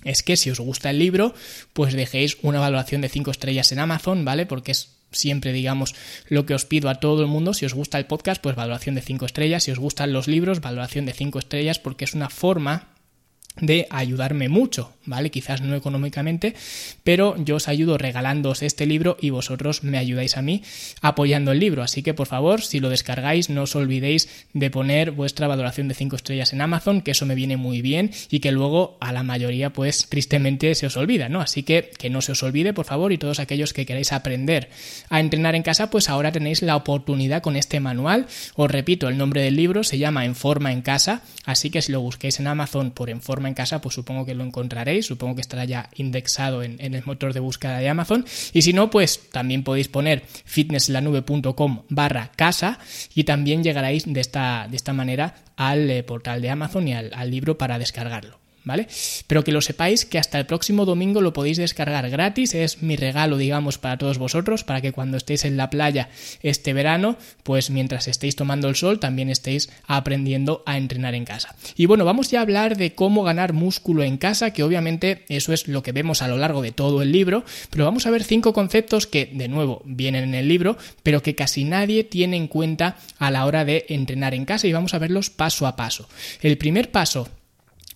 es 0.04 0.22
que 0.22 0.36
si 0.36 0.50
os 0.50 0.58
gusta 0.58 0.90
el 0.90 0.98
libro, 0.98 1.34
pues 1.72 1.94
dejéis 1.94 2.38
una 2.42 2.60
valoración 2.60 3.00
de 3.00 3.08
5 3.08 3.30
estrellas 3.30 3.70
en 3.70 3.78
Amazon, 3.78 4.24
¿vale? 4.24 4.46
Porque 4.46 4.72
es 4.72 4.96
siempre, 5.12 5.52
digamos, 5.52 5.94
lo 6.28 6.44
que 6.46 6.54
os 6.54 6.64
pido 6.64 6.88
a 6.88 6.96
todo 6.96 7.22
el 7.22 7.28
mundo. 7.28 7.54
Si 7.54 7.64
os 7.66 7.74
gusta 7.74 7.98
el 7.98 8.06
podcast, 8.06 8.42
pues 8.42 8.56
valoración 8.56 8.94
de 8.94 9.02
5 9.02 9.26
estrellas. 9.26 9.64
Si 9.64 9.70
os 9.70 9.78
gustan 9.78 10.12
los 10.12 10.26
libros, 10.26 10.60
valoración 10.60 11.06
de 11.06 11.12
5 11.12 11.38
estrellas, 11.38 11.78
porque 11.78 12.04
es 12.04 12.14
una 12.14 12.30
forma 12.30 12.88
de 13.60 13.86
ayudarme 13.90 14.48
mucho, 14.48 14.94
¿vale? 15.04 15.30
Quizás 15.30 15.60
no 15.60 15.74
económicamente, 15.74 16.54
pero 17.04 17.36
yo 17.42 17.56
os 17.56 17.68
ayudo 17.68 17.98
regalándoos 17.98 18.62
este 18.62 18.86
libro 18.86 19.16
y 19.20 19.30
vosotros 19.30 19.82
me 19.82 19.98
ayudáis 19.98 20.36
a 20.36 20.42
mí 20.42 20.62
apoyando 21.00 21.52
el 21.52 21.60
libro. 21.60 21.82
Así 21.82 22.02
que 22.02 22.14
por 22.14 22.26
favor, 22.26 22.62
si 22.62 22.80
lo 22.80 22.90
descargáis, 22.90 23.50
no 23.50 23.62
os 23.62 23.76
olvidéis 23.76 24.28
de 24.52 24.70
poner 24.70 25.10
vuestra 25.10 25.46
valoración 25.46 25.88
de 25.88 25.94
5 25.94 26.16
estrellas 26.16 26.52
en 26.52 26.60
Amazon, 26.60 27.02
que 27.02 27.12
eso 27.12 27.26
me 27.26 27.34
viene 27.34 27.56
muy 27.56 27.82
bien 27.82 28.10
y 28.30 28.40
que 28.40 28.52
luego 28.52 28.96
a 29.00 29.12
la 29.12 29.22
mayoría 29.22 29.72
pues 29.72 30.06
tristemente 30.08 30.74
se 30.74 30.86
os 30.86 30.96
olvida, 30.96 31.28
¿no? 31.28 31.40
Así 31.40 31.62
que 31.62 31.90
que 31.98 32.10
no 32.10 32.20
se 32.20 32.32
os 32.32 32.42
olvide, 32.42 32.72
por 32.72 32.84
favor, 32.84 33.12
y 33.12 33.18
todos 33.18 33.40
aquellos 33.40 33.72
que 33.72 33.86
queráis 33.86 34.12
aprender 34.12 34.68
a 35.08 35.20
entrenar 35.20 35.54
en 35.54 35.62
casa, 35.62 35.90
pues 35.90 36.08
ahora 36.08 36.32
tenéis 36.32 36.62
la 36.62 36.76
oportunidad 36.76 37.42
con 37.42 37.56
este 37.56 37.80
manual. 37.80 38.26
Os 38.54 38.70
repito, 38.70 39.08
el 39.08 39.18
nombre 39.18 39.42
del 39.42 39.56
libro 39.56 39.84
se 39.84 39.98
llama 39.98 40.24
En 40.24 40.34
forma 40.34 40.72
en 40.72 40.82
casa, 40.82 41.22
así 41.44 41.70
que 41.70 41.82
si 41.82 41.92
lo 41.92 42.00
busquéis 42.00 42.40
en 42.40 42.46
Amazon 42.46 42.90
por 42.90 43.10
En 43.10 43.20
forma 43.20 43.48
en 43.48 43.54
casa, 43.54 43.80
pues 43.80 43.94
supongo 43.94 44.26
que 44.26 44.34
lo 44.34 44.44
encontraréis, 44.44 44.91
supongo 45.00 45.36
que 45.36 45.40
estará 45.40 45.64
ya 45.64 45.88
indexado 45.96 46.62
en, 46.62 46.78
el 46.78 47.02
motor 47.06 47.32
de 47.32 47.40
búsqueda 47.40 47.78
de 47.78 47.88
Amazon. 47.88 48.26
Y 48.52 48.60
si 48.60 48.74
no, 48.74 48.90
pues 48.90 49.30
también 49.30 49.64
podéis 49.64 49.88
poner 49.88 50.24
fitnesslanube.com 50.44 51.84
barra 51.88 52.30
casa 52.36 52.78
y 53.14 53.24
también 53.24 53.64
llegaréis 53.64 54.04
de 54.12 54.20
esta, 54.20 54.66
de 54.68 54.76
esta 54.76 54.92
manera 54.92 55.36
al 55.56 55.88
eh, 55.88 56.02
portal 56.02 56.42
de 56.42 56.50
Amazon 56.50 56.88
y 56.88 56.92
al 56.94 57.30
libro 57.30 57.56
para 57.56 57.78
descargarlo. 57.78 58.41
¿Vale? 58.64 58.86
Pero 59.26 59.44
que 59.44 59.52
lo 59.52 59.60
sepáis 59.60 60.04
que 60.04 60.18
hasta 60.18 60.38
el 60.38 60.46
próximo 60.46 60.84
domingo 60.84 61.20
lo 61.20 61.32
podéis 61.32 61.56
descargar 61.56 62.08
gratis, 62.10 62.54
es 62.54 62.82
mi 62.82 62.96
regalo, 62.96 63.36
digamos, 63.36 63.78
para 63.78 63.98
todos 63.98 64.18
vosotros, 64.18 64.64
para 64.64 64.80
que 64.80 64.92
cuando 64.92 65.16
estéis 65.16 65.44
en 65.44 65.56
la 65.56 65.70
playa 65.70 66.08
este 66.42 66.72
verano, 66.72 67.16
pues 67.42 67.70
mientras 67.70 68.08
estéis 68.08 68.36
tomando 68.36 68.68
el 68.68 68.76
sol, 68.76 69.00
también 69.00 69.30
estéis 69.30 69.70
aprendiendo 69.86 70.62
a 70.66 70.76
entrenar 70.76 71.14
en 71.14 71.24
casa. 71.24 71.54
Y 71.76 71.86
bueno, 71.86 72.04
vamos 72.04 72.30
ya 72.30 72.40
a 72.40 72.42
hablar 72.42 72.76
de 72.76 72.94
cómo 72.94 73.22
ganar 73.22 73.52
músculo 73.52 74.02
en 74.02 74.16
casa, 74.16 74.52
que 74.52 74.62
obviamente 74.62 75.24
eso 75.28 75.52
es 75.52 75.68
lo 75.68 75.82
que 75.82 75.92
vemos 75.92 76.22
a 76.22 76.28
lo 76.28 76.36
largo 76.36 76.62
de 76.62 76.72
todo 76.72 77.02
el 77.02 77.12
libro, 77.12 77.44
pero 77.70 77.84
vamos 77.84 78.06
a 78.06 78.10
ver 78.10 78.24
cinco 78.24 78.52
conceptos 78.52 79.06
que, 79.06 79.26
de 79.26 79.48
nuevo, 79.48 79.82
vienen 79.84 80.24
en 80.24 80.34
el 80.34 80.48
libro, 80.48 80.76
pero 81.02 81.22
que 81.22 81.34
casi 81.34 81.64
nadie 81.64 82.04
tiene 82.04 82.36
en 82.36 82.48
cuenta 82.48 82.96
a 83.18 83.30
la 83.30 83.46
hora 83.46 83.64
de 83.64 83.86
entrenar 83.88 84.34
en 84.34 84.44
casa 84.44 84.66
y 84.66 84.72
vamos 84.72 84.94
a 84.94 84.98
verlos 84.98 85.30
paso 85.30 85.66
a 85.66 85.76
paso. 85.76 86.08
El 86.40 86.58
primer 86.58 86.90
paso 86.90 87.28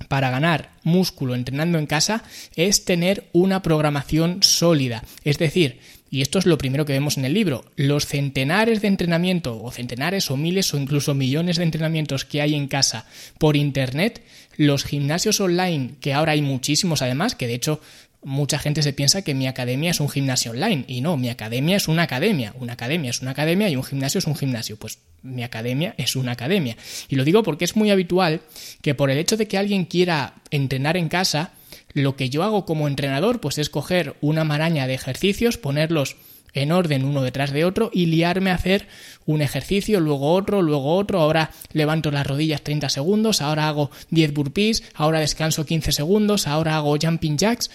para 0.08 0.30
ganar 0.30 0.70
músculo 0.82 1.34
entrenando 1.34 1.78
en 1.78 1.86
casa 1.86 2.22
es 2.54 2.84
tener 2.84 3.24
una 3.32 3.62
programación 3.62 4.42
sólida. 4.42 5.02
Es 5.24 5.38
decir, 5.38 5.80
y 6.10 6.22
esto 6.22 6.38
es 6.38 6.46
lo 6.46 6.58
primero 6.58 6.84
que 6.84 6.92
vemos 6.92 7.18
en 7.18 7.24
el 7.24 7.34
libro, 7.34 7.64
los 7.74 8.06
centenares 8.06 8.80
de 8.80 8.88
entrenamiento, 8.88 9.60
o 9.62 9.70
centenares 9.72 10.30
o 10.30 10.36
miles 10.36 10.72
o 10.72 10.78
incluso 10.78 11.14
millones 11.14 11.56
de 11.56 11.64
entrenamientos 11.64 12.24
que 12.24 12.40
hay 12.40 12.54
en 12.54 12.68
casa 12.68 13.06
por 13.38 13.56
Internet, 13.56 14.22
los 14.56 14.84
gimnasios 14.84 15.40
online, 15.40 15.94
que 16.00 16.14
ahora 16.14 16.32
hay 16.32 16.42
muchísimos 16.42 17.02
además, 17.02 17.34
que 17.34 17.46
de 17.46 17.54
hecho 17.54 17.80
mucha 18.26 18.58
gente 18.58 18.82
se 18.82 18.92
piensa 18.92 19.22
que 19.22 19.34
mi 19.34 19.46
academia 19.46 19.92
es 19.92 20.00
un 20.00 20.08
gimnasio 20.08 20.50
online. 20.50 20.84
Y 20.88 21.00
no, 21.00 21.16
mi 21.16 21.28
academia 21.28 21.76
es 21.76 21.86
una 21.86 22.02
academia, 22.02 22.52
una 22.58 22.72
academia 22.72 23.10
es 23.10 23.22
una 23.22 23.30
academia 23.30 23.68
y 23.70 23.76
un 23.76 23.84
gimnasio 23.84 24.18
es 24.18 24.26
un 24.26 24.34
gimnasio, 24.34 24.76
pues 24.76 24.98
mi 25.22 25.44
academia 25.44 25.94
es 25.96 26.16
una 26.16 26.32
academia. 26.32 26.76
Y 27.08 27.14
lo 27.14 27.22
digo 27.22 27.44
porque 27.44 27.64
es 27.64 27.76
muy 27.76 27.90
habitual 27.90 28.40
que 28.82 28.96
por 28.96 29.10
el 29.10 29.18
hecho 29.18 29.36
de 29.36 29.46
que 29.46 29.58
alguien 29.58 29.84
quiera 29.84 30.34
entrenar 30.50 30.96
en 30.96 31.08
casa, 31.08 31.52
lo 31.92 32.16
que 32.16 32.28
yo 32.28 32.42
hago 32.42 32.66
como 32.66 32.88
entrenador 32.88 33.40
pues 33.40 33.58
es 33.58 33.70
coger 33.70 34.16
una 34.20 34.42
maraña 34.42 34.88
de 34.88 34.94
ejercicios, 34.94 35.56
ponerlos 35.56 36.16
en 36.52 36.72
orden 36.72 37.04
uno 37.04 37.22
detrás 37.22 37.52
de 37.52 37.64
otro 37.64 37.90
y 37.92 38.06
liarme 38.06 38.50
a 38.50 38.54
hacer 38.54 38.88
un 39.24 39.40
ejercicio, 39.40 40.00
luego 40.00 40.32
otro, 40.32 40.62
luego 40.62 40.96
otro, 40.96 41.20
ahora 41.20 41.52
levanto 41.72 42.10
las 42.10 42.26
rodillas 42.26 42.62
30 42.62 42.88
segundos, 42.88 43.40
ahora 43.40 43.68
hago 43.68 43.90
10 44.10 44.32
burpees, 44.32 44.82
ahora 44.94 45.20
descanso 45.20 45.64
15 45.64 45.92
segundos, 45.92 46.46
ahora 46.48 46.76
hago 46.76 46.96
jumping 47.00 47.36
jacks 47.36 47.70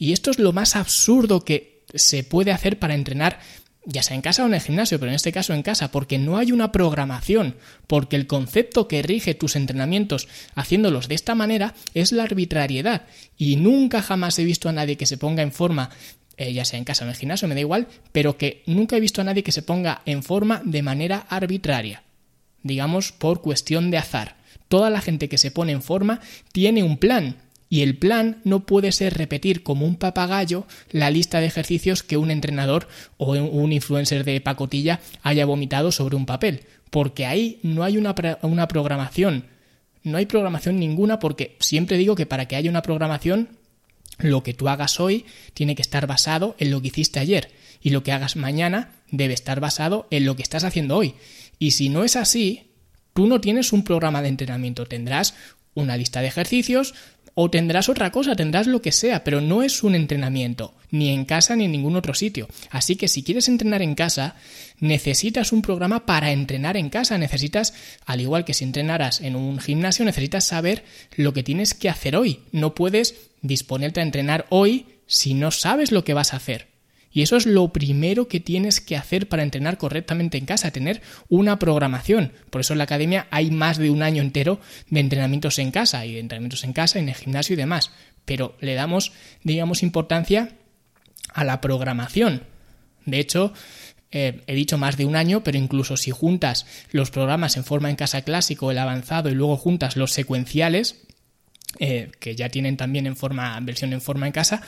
y 0.00 0.12
esto 0.14 0.30
es 0.32 0.38
lo 0.38 0.52
más 0.52 0.74
absurdo 0.74 1.44
que 1.44 1.84
se 1.94 2.24
puede 2.24 2.50
hacer 2.50 2.78
para 2.78 2.94
entrenar 2.94 3.38
ya 3.84 4.02
sea 4.02 4.14
en 4.14 4.22
casa 4.22 4.42
o 4.42 4.46
en 4.46 4.54
el 4.54 4.60
gimnasio, 4.60 4.98
pero 4.98 5.10
en 5.10 5.16
este 5.16 5.32
caso 5.32 5.54
en 5.54 5.62
casa, 5.62 5.90
porque 5.90 6.18
no 6.18 6.38
hay 6.38 6.52
una 6.52 6.70
programación, 6.70 7.56
porque 7.86 8.16
el 8.16 8.26
concepto 8.26 8.88
que 8.88 9.02
rige 9.02 9.34
tus 9.34 9.56
entrenamientos 9.56 10.28
haciéndolos 10.54 11.08
de 11.08 11.14
esta 11.14 11.34
manera 11.34 11.74
es 11.94 12.12
la 12.12 12.24
arbitrariedad. 12.24 13.06
Y 13.36 13.56
nunca 13.56 14.02
jamás 14.02 14.38
he 14.38 14.44
visto 14.44 14.68
a 14.68 14.72
nadie 14.72 14.96
que 14.96 15.06
se 15.06 15.16
ponga 15.16 15.42
en 15.42 15.52
forma, 15.52 15.90
eh, 16.36 16.52
ya 16.52 16.64
sea 16.64 16.78
en 16.78 16.84
casa 16.84 17.04
o 17.04 17.06
en 17.06 17.10
el 17.10 17.16
gimnasio, 17.16 17.48
me 17.48 17.54
da 17.54 17.60
igual, 17.60 17.88
pero 18.12 18.36
que 18.36 18.62
nunca 18.66 18.96
he 18.96 19.00
visto 19.00 19.22
a 19.22 19.24
nadie 19.24 19.42
que 19.42 19.52
se 19.52 19.62
ponga 19.62 20.02
en 20.04 20.22
forma 20.22 20.60
de 20.64 20.82
manera 20.82 21.26
arbitraria, 21.28 22.02
digamos 22.62 23.12
por 23.12 23.40
cuestión 23.40 23.90
de 23.90 23.98
azar. 23.98 24.36
Toda 24.68 24.90
la 24.90 25.00
gente 25.00 25.28
que 25.28 25.38
se 25.38 25.50
pone 25.50 25.72
en 25.72 25.82
forma 25.82 26.20
tiene 26.52 26.82
un 26.82 26.98
plan, 26.98 27.36
y 27.70 27.82
el 27.82 27.96
plan 27.96 28.40
no 28.44 28.66
puede 28.66 28.90
ser 28.90 29.16
repetir 29.16 29.62
como 29.62 29.86
un 29.86 29.94
papagayo 29.94 30.66
la 30.90 31.08
lista 31.08 31.38
de 31.40 31.46
ejercicios 31.46 32.02
que 32.02 32.16
un 32.16 32.32
entrenador 32.32 32.88
o 33.16 33.32
un 33.32 33.72
influencer 33.72 34.24
de 34.24 34.40
pacotilla 34.40 35.00
haya 35.22 35.46
vomitado 35.46 35.92
sobre 35.92 36.16
un 36.16 36.26
papel, 36.26 36.64
porque 36.90 37.26
ahí 37.26 37.60
no 37.62 37.84
hay 37.84 37.96
una, 37.96 38.14
una 38.42 38.66
programación. 38.66 39.46
No 40.02 40.18
hay 40.18 40.26
programación 40.26 40.80
ninguna 40.80 41.20
porque 41.20 41.56
siempre 41.60 41.96
digo 41.96 42.16
que 42.16 42.26
para 42.26 42.48
que 42.48 42.56
haya 42.56 42.70
una 42.70 42.82
programación 42.82 43.48
lo 44.18 44.42
que 44.42 44.52
tú 44.52 44.68
hagas 44.68 44.98
hoy 44.98 45.24
tiene 45.54 45.76
que 45.76 45.82
estar 45.82 46.06
basado 46.08 46.56
en 46.58 46.72
lo 46.72 46.82
que 46.82 46.88
hiciste 46.88 47.20
ayer 47.20 47.52
y 47.80 47.90
lo 47.90 48.02
que 48.02 48.12
hagas 48.12 48.34
mañana 48.34 48.90
debe 49.10 49.32
estar 49.32 49.60
basado 49.60 50.08
en 50.10 50.26
lo 50.26 50.34
que 50.34 50.42
estás 50.42 50.64
haciendo 50.64 50.96
hoy. 50.96 51.14
Y 51.58 51.70
si 51.70 51.88
no 51.88 52.02
es 52.02 52.16
así, 52.16 52.72
tú 53.14 53.28
no 53.28 53.40
tienes 53.40 53.72
un 53.72 53.84
programa 53.84 54.22
de 54.22 54.28
entrenamiento, 54.28 54.86
tendrás 54.86 55.34
una 55.74 55.96
lista 55.96 56.20
de 56.20 56.28
ejercicios, 56.28 56.94
o 57.42 57.50
tendrás 57.50 57.88
otra 57.88 58.12
cosa, 58.12 58.36
tendrás 58.36 58.66
lo 58.66 58.82
que 58.82 58.92
sea, 58.92 59.24
pero 59.24 59.40
no 59.40 59.62
es 59.62 59.82
un 59.82 59.94
entrenamiento, 59.94 60.74
ni 60.90 61.08
en 61.08 61.24
casa 61.24 61.56
ni 61.56 61.64
en 61.64 61.72
ningún 61.72 61.96
otro 61.96 62.12
sitio. 62.12 62.48
Así 62.68 62.96
que 62.96 63.08
si 63.08 63.22
quieres 63.22 63.48
entrenar 63.48 63.80
en 63.80 63.94
casa, 63.94 64.36
necesitas 64.78 65.50
un 65.50 65.62
programa 65.62 66.04
para 66.04 66.32
entrenar 66.32 66.76
en 66.76 66.90
casa, 66.90 67.16
necesitas, 67.16 67.72
al 68.04 68.20
igual 68.20 68.44
que 68.44 68.52
si 68.52 68.64
entrenaras 68.64 69.22
en 69.22 69.36
un 69.36 69.58
gimnasio, 69.58 70.04
necesitas 70.04 70.44
saber 70.44 70.84
lo 71.16 71.32
que 71.32 71.42
tienes 71.42 71.72
que 71.72 71.88
hacer 71.88 72.14
hoy. 72.14 72.40
No 72.52 72.74
puedes 72.74 73.14
disponerte 73.40 74.00
a 74.00 74.02
entrenar 74.02 74.44
hoy 74.50 74.84
si 75.06 75.32
no 75.32 75.50
sabes 75.50 75.92
lo 75.92 76.04
que 76.04 76.12
vas 76.12 76.34
a 76.34 76.36
hacer. 76.36 76.69
Y 77.12 77.22
eso 77.22 77.36
es 77.36 77.46
lo 77.46 77.72
primero 77.72 78.28
que 78.28 78.40
tienes 78.40 78.80
que 78.80 78.96
hacer 78.96 79.28
para 79.28 79.42
entrenar 79.42 79.78
correctamente 79.78 80.38
en 80.38 80.46
casa, 80.46 80.70
tener 80.70 81.02
una 81.28 81.58
programación. 81.58 82.32
Por 82.50 82.60
eso 82.60 82.74
en 82.74 82.78
la 82.78 82.84
academia 82.84 83.26
hay 83.30 83.50
más 83.50 83.78
de 83.78 83.90
un 83.90 84.02
año 84.02 84.22
entero 84.22 84.60
de 84.88 85.00
entrenamientos 85.00 85.58
en 85.58 85.72
casa 85.72 86.06
y 86.06 86.14
de 86.14 86.20
entrenamientos 86.20 86.62
en 86.64 86.72
casa, 86.72 86.98
en 86.98 87.08
el 87.08 87.14
gimnasio 87.16 87.54
y 87.54 87.56
demás. 87.56 87.90
Pero 88.24 88.56
le 88.60 88.74
damos, 88.74 89.12
digamos, 89.42 89.82
importancia 89.82 90.56
a 91.32 91.44
la 91.44 91.60
programación. 91.60 92.44
De 93.06 93.18
hecho, 93.18 93.52
eh, 94.12 94.42
he 94.46 94.54
dicho 94.54 94.78
más 94.78 94.96
de 94.96 95.04
un 95.04 95.16
año, 95.16 95.42
pero 95.42 95.58
incluso 95.58 95.96
si 95.96 96.10
juntas 96.10 96.66
los 96.92 97.10
programas 97.10 97.56
en 97.56 97.64
forma 97.64 97.90
en 97.90 97.96
casa 97.96 98.22
clásico, 98.22 98.70
el 98.70 98.78
avanzado 98.78 99.30
y 99.30 99.34
luego 99.34 99.56
juntas 99.56 99.96
los 99.96 100.12
secuenciales, 100.12 101.02
eh, 101.78 102.10
que 102.18 102.34
ya 102.34 102.48
tienen 102.48 102.76
también 102.76 103.06
en 103.06 103.16
forma, 103.16 103.58
versión 103.60 103.92
en 103.92 104.00
forma 104.00 104.26
en 104.26 104.32
casa, 104.32 104.62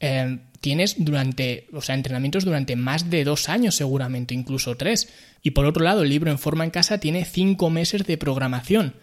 eh, 0.00 0.38
tienes 0.60 0.96
durante, 0.98 1.66
o 1.72 1.82
sea, 1.82 1.94
entrenamientos 1.94 2.44
durante 2.44 2.76
más 2.76 3.10
de 3.10 3.24
dos 3.24 3.48
años 3.48 3.74
seguramente, 3.74 4.34
incluso 4.34 4.76
tres. 4.76 5.08
Y 5.42 5.50
por 5.50 5.66
otro 5.66 5.84
lado, 5.84 6.02
el 6.02 6.10
libro 6.10 6.30
en 6.30 6.38
forma 6.38 6.64
en 6.64 6.70
casa 6.70 6.98
tiene 6.98 7.24
cinco 7.24 7.70
meses 7.70 8.06
de 8.06 8.18
programación 8.18 8.94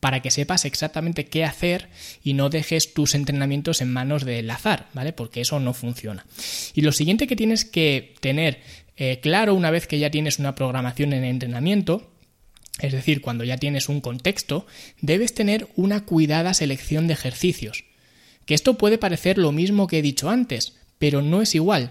para 0.00 0.20
que 0.20 0.30
sepas 0.30 0.66
exactamente 0.66 1.24
qué 1.26 1.44
hacer 1.44 1.88
y 2.22 2.34
no 2.34 2.50
dejes 2.50 2.92
tus 2.92 3.14
entrenamientos 3.14 3.80
en 3.80 3.90
manos 3.90 4.24
del 4.26 4.50
azar, 4.50 4.88
¿vale? 4.92 5.14
Porque 5.14 5.40
eso 5.40 5.58
no 5.60 5.72
funciona. 5.72 6.26
Y 6.74 6.82
lo 6.82 6.92
siguiente 6.92 7.26
que 7.26 7.36
tienes 7.36 7.64
que 7.64 8.14
tener 8.20 8.60
eh, 8.96 9.20
claro 9.22 9.54
una 9.54 9.70
vez 9.70 9.86
que 9.86 9.98
ya 9.98 10.10
tienes 10.10 10.38
una 10.38 10.54
programación 10.54 11.14
en 11.14 11.24
entrenamiento, 11.24 12.12
es 12.80 12.92
decir, 12.92 13.22
cuando 13.22 13.44
ya 13.44 13.56
tienes 13.56 13.88
un 13.88 14.00
contexto, 14.00 14.66
debes 15.00 15.32
tener 15.32 15.68
una 15.74 16.04
cuidada 16.04 16.52
selección 16.52 17.06
de 17.06 17.14
ejercicios. 17.14 17.84
Que 18.44 18.54
esto 18.54 18.74
puede 18.74 18.98
parecer 18.98 19.38
lo 19.38 19.52
mismo 19.52 19.86
que 19.86 20.00
he 20.00 20.02
dicho 20.02 20.28
antes, 20.28 20.74
pero 21.04 21.20
no 21.20 21.42
es 21.42 21.54
igual. 21.54 21.90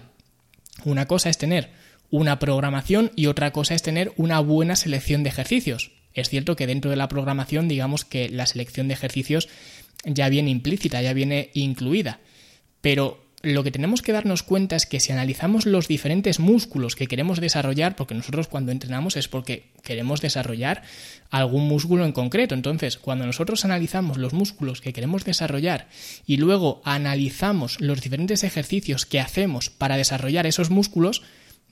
Una 0.84 1.06
cosa 1.06 1.30
es 1.30 1.38
tener 1.38 1.70
una 2.10 2.40
programación 2.40 3.12
y 3.14 3.26
otra 3.26 3.52
cosa 3.52 3.76
es 3.76 3.80
tener 3.80 4.12
una 4.16 4.40
buena 4.40 4.74
selección 4.74 5.22
de 5.22 5.28
ejercicios. 5.28 5.92
Es 6.14 6.28
cierto 6.28 6.56
que 6.56 6.66
dentro 6.66 6.90
de 6.90 6.96
la 6.96 7.06
programación 7.06 7.68
digamos 7.68 8.04
que 8.04 8.28
la 8.28 8.44
selección 8.44 8.88
de 8.88 8.94
ejercicios 8.94 9.48
ya 10.04 10.28
viene 10.30 10.50
implícita, 10.50 11.00
ya 11.00 11.12
viene 11.12 11.50
incluida, 11.54 12.18
pero 12.80 13.23
lo 13.44 13.62
que 13.62 13.70
tenemos 13.70 14.02
que 14.02 14.12
darnos 14.12 14.42
cuenta 14.42 14.76
es 14.76 14.86
que 14.86 15.00
si 15.00 15.12
analizamos 15.12 15.66
los 15.66 15.88
diferentes 15.88 16.40
músculos 16.40 16.96
que 16.96 17.06
queremos 17.06 17.40
desarrollar, 17.40 17.96
porque 17.96 18.14
nosotros 18.14 18.48
cuando 18.48 18.72
entrenamos 18.72 19.16
es 19.16 19.28
porque 19.28 19.70
queremos 19.82 20.20
desarrollar 20.20 20.82
algún 21.30 21.68
músculo 21.68 22.04
en 22.04 22.12
concreto. 22.12 22.54
Entonces, 22.54 22.96
cuando 22.96 23.26
nosotros 23.26 23.64
analizamos 23.64 24.16
los 24.18 24.32
músculos 24.32 24.80
que 24.80 24.92
queremos 24.92 25.24
desarrollar 25.24 25.88
y 26.26 26.38
luego 26.38 26.80
analizamos 26.84 27.80
los 27.80 28.00
diferentes 28.00 28.44
ejercicios 28.44 29.06
que 29.06 29.20
hacemos 29.20 29.70
para 29.70 29.96
desarrollar 29.96 30.46
esos 30.46 30.70
músculos, 30.70 31.22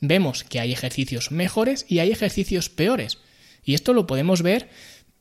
vemos 0.01 0.45
que 0.45 0.61
hay 0.61 0.73
ejercicios 0.73 1.31
mejores 1.31 1.87
y 1.89 2.01
hay 2.01 2.11
ejercicios 2.11 2.69
peores. 2.69 3.19
Y 3.65 3.75
esto 3.75 3.93
lo 3.93 4.07
podemos 4.07 4.43
ver 4.43 4.69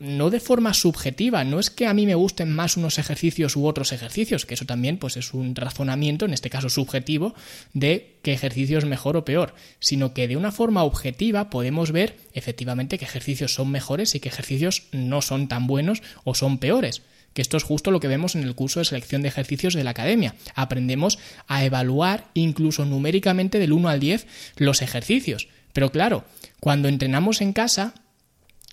no 0.01 0.31
de 0.31 0.39
forma 0.39 0.74
subjetiva, 0.74 1.43
no 1.43 1.60
es 1.60 1.70
que 1.70 1.86
a 1.86 1.93
mí 1.93 2.08
me 2.08 2.15
gusten 2.15 2.51
más 2.51 2.75
unos 2.75 2.98
ejercicios 2.98 3.55
u 3.55 3.67
otros 3.67 3.91
ejercicios, 3.91 4.48
que 4.48 4.55
eso 4.55 4.65
también 4.65 4.98
pues 4.98 5.15
es 5.15 5.36
un 5.36 5.55
razonamiento, 5.55 6.25
en 6.25 6.34
este 6.34 6.50
caso 6.50 6.70
subjetivo, 6.70 7.36
de 7.74 8.15
qué 8.24 8.34
ejercicio 8.34 8.79
es 8.79 8.86
mejor 8.86 9.15
o 9.15 9.25
peor, 9.25 9.53
sino 9.79 10.15
que 10.15 10.27
de 10.27 10.38
una 10.38 10.51
forma 10.51 10.84
objetiva 10.84 11.51
podemos 11.51 11.91
ver 11.91 12.17
efectivamente 12.34 12.98
qué 12.98 13.05
ejercicios 13.05 13.53
son 13.53 13.70
mejores 13.70 14.15
y 14.15 14.20
qué 14.20 14.29
ejercicios 14.29 14.88
no 14.91 15.22
son 15.22 15.48
tan 15.48 15.67
buenos 15.67 16.01
o 16.24 16.34
son 16.34 16.58
peores 16.58 17.03
que 17.34 17.41
esto 17.41 17.55
es 17.55 17.63
justo 17.63 17.91
lo 17.91 18.01
que 18.01 18.10
vemos 18.10 18.36
en 18.36 18.43
el 18.43 18.55
curso 18.55 18.79
de 18.79 18.86
selección 18.86 19.22
de 19.22 19.29
ejercicios 19.29 19.74
de 19.74 19.86
la 19.86 19.91
academia. 19.91 20.36
Aprendemos 20.53 21.17
a 21.48 21.63
evaluar 21.63 22.25
incluso 22.34 22.84
numéricamente 22.84 23.58
del 23.58 23.72
1 23.72 23.88
al 23.88 24.01
10 24.01 24.27
los 24.58 24.81
ejercicios. 24.81 25.48
Pero 25.72 25.93
claro, 25.93 26.25
cuando 26.60 26.89
entrenamos 26.89 27.39
en 27.39 27.53
casa, 27.53 27.93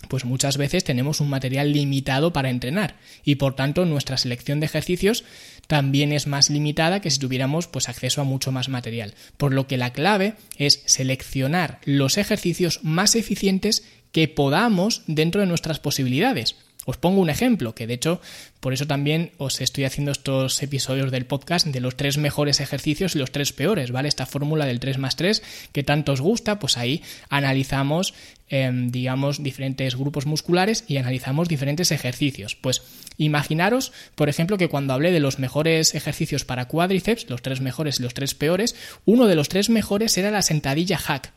pues 0.06 0.24
muchas 0.24 0.56
veces 0.56 0.84
tenemos 0.84 1.20
un 1.20 1.28
material 1.28 1.72
limitado 1.72 2.32
para 2.32 2.50
entrenar 2.50 2.96
y 3.24 3.34
por 3.34 3.56
tanto 3.56 3.84
nuestra 3.84 4.16
selección 4.16 4.60
de 4.60 4.66
ejercicios 4.66 5.24
también 5.66 6.12
es 6.12 6.26
más 6.26 6.50
limitada 6.50 7.00
que 7.00 7.10
si 7.10 7.18
tuviéramos 7.18 7.66
pues 7.66 7.88
acceso 7.88 8.20
a 8.20 8.24
mucho 8.24 8.52
más 8.52 8.68
material. 8.68 9.14
Por 9.36 9.52
lo 9.52 9.66
que 9.66 9.76
la 9.76 9.92
clave 9.92 10.34
es 10.56 10.82
seleccionar 10.86 11.80
los 11.84 12.16
ejercicios 12.16 12.80
más 12.84 13.16
eficientes 13.16 13.84
que 14.12 14.28
podamos 14.28 15.02
dentro 15.06 15.40
de 15.40 15.46
nuestras 15.46 15.80
posibilidades. 15.80 16.56
Os 16.88 16.96
pongo 16.96 17.20
un 17.20 17.28
ejemplo, 17.28 17.74
que 17.74 17.86
de 17.86 17.92
hecho 17.92 18.18
por 18.60 18.72
eso 18.72 18.86
también 18.86 19.32
os 19.36 19.60
estoy 19.60 19.84
haciendo 19.84 20.10
estos 20.10 20.62
episodios 20.62 21.10
del 21.10 21.26
podcast 21.26 21.66
de 21.66 21.80
los 21.80 21.98
tres 21.98 22.16
mejores 22.16 22.60
ejercicios 22.60 23.14
y 23.14 23.18
los 23.18 23.30
tres 23.30 23.52
peores, 23.52 23.90
¿vale? 23.90 24.08
Esta 24.08 24.24
fórmula 24.24 24.64
del 24.64 24.80
3 24.80 24.96
más 24.96 25.14
3 25.14 25.42
que 25.72 25.82
tanto 25.82 26.12
os 26.12 26.22
gusta, 26.22 26.58
pues 26.58 26.78
ahí 26.78 27.02
analizamos, 27.28 28.14
em, 28.48 28.90
digamos, 28.90 29.42
diferentes 29.42 29.96
grupos 29.96 30.24
musculares 30.24 30.86
y 30.88 30.96
analizamos 30.96 31.46
diferentes 31.46 31.90
ejercicios. 31.92 32.56
Pues 32.56 32.80
imaginaros, 33.18 33.92
por 34.14 34.30
ejemplo, 34.30 34.56
que 34.56 34.68
cuando 34.68 34.94
hablé 34.94 35.12
de 35.12 35.20
los 35.20 35.38
mejores 35.38 35.94
ejercicios 35.94 36.46
para 36.46 36.68
cuádriceps, 36.68 37.28
los 37.28 37.42
tres 37.42 37.60
mejores 37.60 38.00
y 38.00 38.02
los 38.02 38.14
tres 38.14 38.34
peores, 38.34 38.74
uno 39.04 39.26
de 39.26 39.34
los 39.34 39.50
tres 39.50 39.68
mejores 39.68 40.16
era 40.16 40.30
la 40.30 40.40
sentadilla 40.40 40.96
hack. 40.96 41.34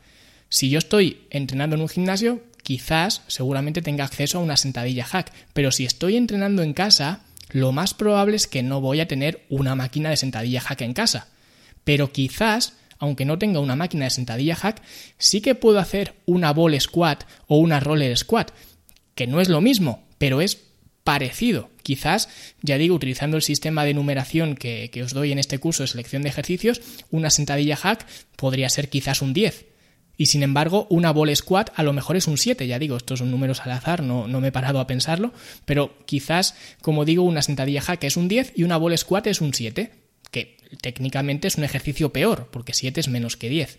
Si 0.48 0.70
yo 0.70 0.78
estoy 0.78 1.26
entrenando 1.30 1.76
en 1.76 1.82
un 1.82 1.88
gimnasio, 1.88 2.40
quizás 2.72 3.20
seguramente 3.26 3.82
tenga 3.82 4.04
acceso 4.04 4.38
a 4.38 4.40
una 4.40 4.56
sentadilla 4.56 5.04
hack, 5.04 5.30
pero 5.52 5.70
si 5.70 5.84
estoy 5.84 6.16
entrenando 6.16 6.62
en 6.62 6.72
casa, 6.72 7.20
lo 7.50 7.70
más 7.70 7.92
probable 7.92 8.34
es 8.34 8.46
que 8.46 8.62
no 8.62 8.80
voy 8.80 9.00
a 9.00 9.06
tener 9.06 9.44
una 9.50 9.74
máquina 9.74 10.08
de 10.08 10.16
sentadilla 10.16 10.62
hack 10.62 10.80
en 10.80 10.94
casa. 10.94 11.28
Pero 11.84 12.12
quizás, 12.12 12.72
aunque 12.98 13.26
no 13.26 13.36
tenga 13.36 13.60
una 13.60 13.76
máquina 13.76 14.04
de 14.04 14.10
sentadilla 14.10 14.56
hack, 14.56 14.80
sí 15.18 15.42
que 15.42 15.54
puedo 15.54 15.80
hacer 15.80 16.14
una 16.24 16.54
ball 16.54 16.80
squat 16.80 17.24
o 17.46 17.58
una 17.58 17.78
roller 17.78 18.16
squat, 18.16 18.52
que 19.14 19.26
no 19.26 19.42
es 19.42 19.50
lo 19.50 19.60
mismo, 19.60 20.08
pero 20.16 20.40
es 20.40 20.58
parecido. 21.04 21.68
Quizás, 21.82 22.30
ya 22.62 22.78
digo, 22.78 22.94
utilizando 22.94 23.36
el 23.36 23.42
sistema 23.42 23.84
de 23.84 23.92
numeración 23.92 24.54
que, 24.54 24.88
que, 24.90 25.02
os 25.02 25.12
doy 25.12 25.30
en 25.30 25.38
este 25.38 25.58
curso 25.58 25.82
de 25.82 25.88
selección 25.88 26.22
de 26.22 26.30
ejercicios, 26.30 26.80
una 27.10 27.28
sentadilla 27.28 27.76
hack 27.76 28.06
podría 28.36 28.70
ser 28.70 28.88
quizás 28.88 29.20
un 29.20 29.34
10. 29.34 29.71
Y 30.16 30.26
sin 30.26 30.42
embargo, 30.42 30.86
una 30.90 31.10
ball 31.12 31.34
squat 31.34 31.70
a 31.74 31.82
lo 31.82 31.92
mejor 31.92 32.16
es 32.16 32.26
un 32.26 32.38
7, 32.38 32.66
ya 32.66 32.78
digo, 32.78 32.96
estos 32.96 33.20
son 33.20 33.30
números 33.30 33.60
al 33.60 33.72
azar, 33.72 34.02
no, 34.02 34.28
no 34.28 34.40
me 34.40 34.48
he 34.48 34.52
parado 34.52 34.78
a 34.78 34.86
pensarlo, 34.86 35.32
pero 35.64 35.96
quizás, 36.04 36.54
como 36.80 37.04
digo, 37.04 37.22
una 37.22 37.42
sentadilla 37.42 37.80
hack 37.80 38.04
es 38.04 38.16
un 38.16 38.28
10 38.28 38.52
y 38.54 38.64
una 38.64 38.76
ball 38.76 38.96
squat 38.96 39.26
es 39.26 39.40
un 39.40 39.54
7, 39.54 39.90
que 40.30 40.56
técnicamente 40.80 41.48
es 41.48 41.56
un 41.56 41.64
ejercicio 41.64 42.12
peor, 42.12 42.48
porque 42.52 42.74
7 42.74 43.00
es 43.00 43.08
menos 43.08 43.36
que 43.36 43.48
10. 43.48 43.78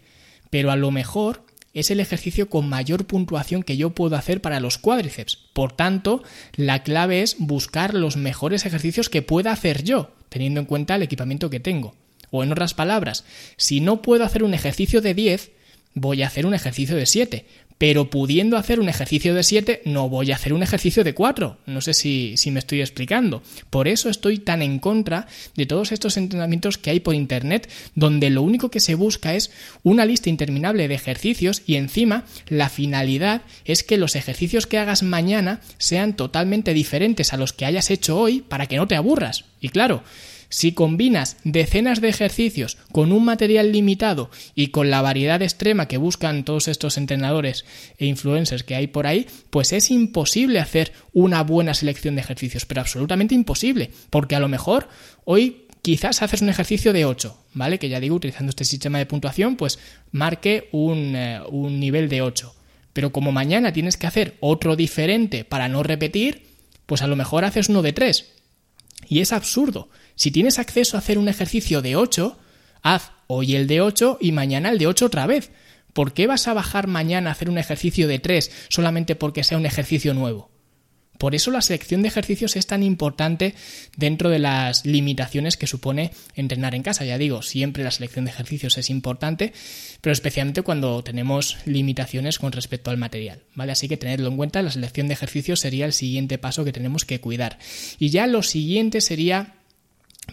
Pero 0.49 0.71
a 0.71 0.75
lo 0.75 0.91
mejor 0.91 1.45
es 1.73 1.89
el 1.89 1.99
ejercicio 1.99 2.49
con 2.49 2.69
mayor 2.69 3.05
puntuación 3.05 3.63
que 3.63 3.77
yo 3.77 3.91
puedo 3.91 4.15
hacer 4.15 4.41
para 4.41 4.59
los 4.59 4.77
cuádriceps. 4.77 5.37
Por 5.53 5.73
tanto, 5.73 6.23
la 6.55 6.83
clave 6.83 7.21
es 7.21 7.35
buscar 7.39 7.93
los 7.93 8.15
mejores 8.15 8.65
ejercicios 8.65 9.09
que 9.09 9.23
pueda 9.23 9.51
hacer 9.51 9.83
yo, 9.83 10.11
teniendo 10.29 10.59
en 10.59 10.67
cuenta 10.67 10.95
el 10.95 11.01
equipamiento 11.01 11.49
que 11.49 11.59
tengo. 11.59 11.95
O 12.29 12.43
en 12.43 12.51
otras 12.51 12.73
palabras, 12.73 13.25
si 13.57 13.79
no 13.79 14.01
puedo 14.01 14.23
hacer 14.23 14.43
un 14.43 14.53
ejercicio 14.53 15.01
de 15.01 15.13
10, 15.13 15.51
voy 15.93 16.23
a 16.23 16.27
hacer 16.27 16.45
un 16.45 16.53
ejercicio 16.53 16.95
de 16.95 17.05
7. 17.05 17.45
Pero 17.77 18.09
pudiendo 18.09 18.55
hacer 18.55 18.79
un 18.79 18.87
ejercicio 18.87 19.33
de 19.33 19.43
7, 19.43 19.81
no 19.85 20.07
voy 20.07 20.31
a 20.31 20.35
hacer 20.35 20.53
un 20.53 20.63
ejercicio 20.63 21.03
de 21.03 21.13
4. 21.13 21.57
No 21.65 21.81
sé 21.81 21.93
si, 21.93 22.37
si, 22.37 22.49
me 22.49 22.59
estoy 22.59 22.79
explicando. 22.79 23.41
Por 23.69 23.87
eso 23.87 24.09
estoy 24.09 24.37
tan 24.37 24.61
en 24.61 24.79
contra 24.79 25.27
de 25.55 25.65
todos 25.65 25.91
estos 25.91 26.15
entrenamientos 26.15 26.77
que 26.77 26.91
hay 26.91 26.99
por 27.01 27.15
Internet, 27.15 27.69
donde 27.95 28.29
lo 28.29 28.41
único 28.41 28.71
que 28.71 28.79
se 28.79 28.95
busca 28.95 29.35
es 29.35 29.51
una 29.81 30.05
lista 30.05 30.29
interminable 30.29 30.87
de 30.87 30.95
ejercicios 30.95 31.63
y 31.65 31.75
encima 31.75 32.23
la 32.47 32.69
finalidad 32.69 33.41
es 33.65 33.83
que 33.83 33.97
los 33.97 34.15
ejercicios 34.15 34.67
que 34.67 34.77
hagas 34.77 35.03
mañana 35.03 35.59
sean 35.77 36.15
totalmente 36.15 36.73
diferentes 36.73 37.33
a 37.33 37.37
los 37.37 37.53
que 37.53 37.65
hayas 37.65 37.91
hecho 37.91 38.17
hoy 38.17 38.41
para 38.41 38.67
que 38.67 38.77
no 38.77 38.87
te 38.87 38.95
aburras. 38.95 39.45
Y 39.59 39.69
claro, 39.69 40.03
si 40.53 40.73
combinas 40.73 41.37
decenas 41.43 41.99
de 41.99 42.09
ejercicios 42.09 42.77
con 42.91 43.11
un 43.11 43.25
material 43.25 43.71
limitado 43.71 44.29
y 44.53 44.67
con 44.67 44.91
la 44.91 45.01
variedad 45.01 45.41
extrema 45.41 45.87
que 45.87 45.97
buscan 45.97 46.45
todos 46.45 46.67
estos 46.67 46.99
entrenadores 46.99 47.65
e 47.97 48.05
influencers 48.05 48.61
que 48.61 48.75
hay 48.75 48.85
por 48.85 49.07
ahí, 49.07 49.25
pues 49.49 49.73
es 49.73 49.89
imposible 49.89 50.59
hacer 50.59 50.93
una 51.11 51.41
buena 51.41 51.73
selección 51.73 52.13
de 52.13 52.21
ejercicios, 52.21 52.67
pero 52.67 52.81
absolutamente 52.81 53.33
imposible, 53.33 53.89
porque 54.11 54.35
a 54.35 54.39
lo 54.39 54.47
mejor 54.47 54.89
hoy 55.25 55.65
quizás 55.81 56.21
haces 56.21 56.43
un 56.43 56.49
ejercicio 56.49 56.93
de 56.93 57.05
8, 57.05 57.35
¿vale? 57.55 57.79
Que 57.79 57.89
ya 57.89 57.99
digo, 57.99 58.15
utilizando 58.15 58.51
este 58.51 58.63
sistema 58.63 58.99
de 58.99 59.07
puntuación, 59.07 59.55
pues 59.55 59.79
marque 60.11 60.69
un, 60.71 61.15
eh, 61.15 61.41
un 61.49 61.79
nivel 61.79 62.09
de 62.09 62.21
8. 62.21 62.53
Pero 62.93 63.11
como 63.11 63.31
mañana 63.31 63.73
tienes 63.73 63.97
que 63.97 64.05
hacer 64.05 64.37
otro 64.39 64.75
diferente 64.75 65.45
para 65.45 65.67
no 65.67 65.81
repetir, 65.81 66.45
pues 66.85 67.01
a 67.01 67.07
lo 67.07 67.15
mejor 67.15 67.43
haces 67.43 67.69
uno 67.69 67.81
de 67.81 67.93
3. 67.93 68.42
Y 69.07 69.19
es 69.19 69.33
absurdo. 69.33 69.89
Si 70.15 70.31
tienes 70.31 70.59
acceso 70.59 70.95
a 70.95 70.99
hacer 70.99 71.17
un 71.17 71.27
ejercicio 71.27 71.81
de 71.81 71.95
8, 71.95 72.37
haz 72.81 73.11
hoy 73.27 73.55
el 73.55 73.67
de 73.67 73.81
8 73.81 74.19
y 74.21 74.31
mañana 74.31 74.69
el 74.69 74.77
de 74.77 74.87
8 74.87 75.05
otra 75.05 75.25
vez. 75.25 75.51
¿Por 75.93 76.13
qué 76.13 76.27
vas 76.27 76.47
a 76.47 76.53
bajar 76.53 76.87
mañana 76.87 77.29
a 77.29 77.33
hacer 77.33 77.49
un 77.49 77.57
ejercicio 77.57 78.07
de 78.07 78.19
3 78.19 78.67
solamente 78.69 79.15
porque 79.15 79.43
sea 79.43 79.57
un 79.57 79.65
ejercicio 79.65 80.13
nuevo? 80.13 80.52
Por 81.23 81.35
eso 81.35 81.51
la 81.51 81.61
selección 81.61 82.01
de 82.01 82.09
ejercicios 82.09 82.57
es 82.57 82.67
tan 82.67 82.83
importante 82.83 83.55
dentro 83.95 84.29
de 84.29 84.39
las 84.39 84.85
limitaciones 84.85 85.55
que 85.55 85.67
supone 85.67 86.11
entrenar 86.35 86.75
en 86.75 86.83
casa. 86.83 87.05
Ya 87.05 87.17
digo, 87.17 87.41
siempre 87.41 87.81
la 87.81 87.91
selección 87.91 88.25
de 88.25 88.31
ejercicios 88.31 88.77
es 88.77 88.89
importante, 88.89 89.53
pero 90.01 90.11
especialmente 90.11 90.63
cuando 90.63 91.01
tenemos 91.01 91.59
limitaciones 91.63 92.39
con 92.39 92.51
respecto 92.51 92.91
al 92.91 92.97
material. 92.97 93.39
¿vale? 93.55 93.71
Así 93.71 93.87
que 93.87 93.95
tenedlo 93.95 94.27
en 94.27 94.35
cuenta, 94.35 94.61
la 94.61 94.71
selección 94.71 95.07
de 95.07 95.13
ejercicios 95.13 95.61
sería 95.61 95.85
el 95.85 95.93
siguiente 95.93 96.37
paso 96.37 96.65
que 96.65 96.73
tenemos 96.73 97.05
que 97.05 97.21
cuidar. 97.21 97.57
Y 97.99 98.09
ya 98.09 98.27
lo 98.27 98.43
siguiente 98.43 98.99
sería 98.99 99.53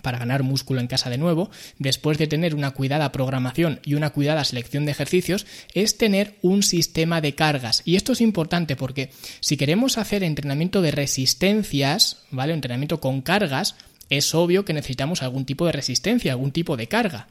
para 0.02 0.18
ganar 0.18 0.42
músculo 0.42 0.80
en 0.80 0.86
casa 0.86 1.10
de 1.10 1.18
nuevo, 1.18 1.50
después 1.78 2.18
de 2.18 2.26
tener 2.26 2.54
una 2.54 2.70
cuidada 2.70 3.12
programación 3.12 3.80
y 3.84 3.94
una 3.94 4.10
cuidada 4.10 4.44
selección 4.44 4.84
de 4.84 4.92
ejercicios, 4.92 5.46
es 5.74 5.98
tener 5.98 6.36
un 6.42 6.62
sistema 6.62 7.20
de 7.20 7.34
cargas. 7.34 7.82
Y 7.84 7.96
esto 7.96 8.12
es 8.12 8.20
importante 8.20 8.76
porque 8.76 9.10
si 9.40 9.56
queremos 9.56 9.98
hacer 9.98 10.22
entrenamiento 10.22 10.82
de 10.82 10.90
resistencias, 10.90 12.24
¿vale? 12.30 12.52
Entrenamiento 12.52 13.00
con 13.00 13.20
cargas, 13.20 13.76
es 14.08 14.34
obvio 14.34 14.64
que 14.64 14.72
necesitamos 14.72 15.22
algún 15.22 15.44
tipo 15.44 15.66
de 15.66 15.72
resistencia, 15.72 16.32
algún 16.32 16.52
tipo 16.52 16.76
de 16.76 16.88
carga. 16.88 17.28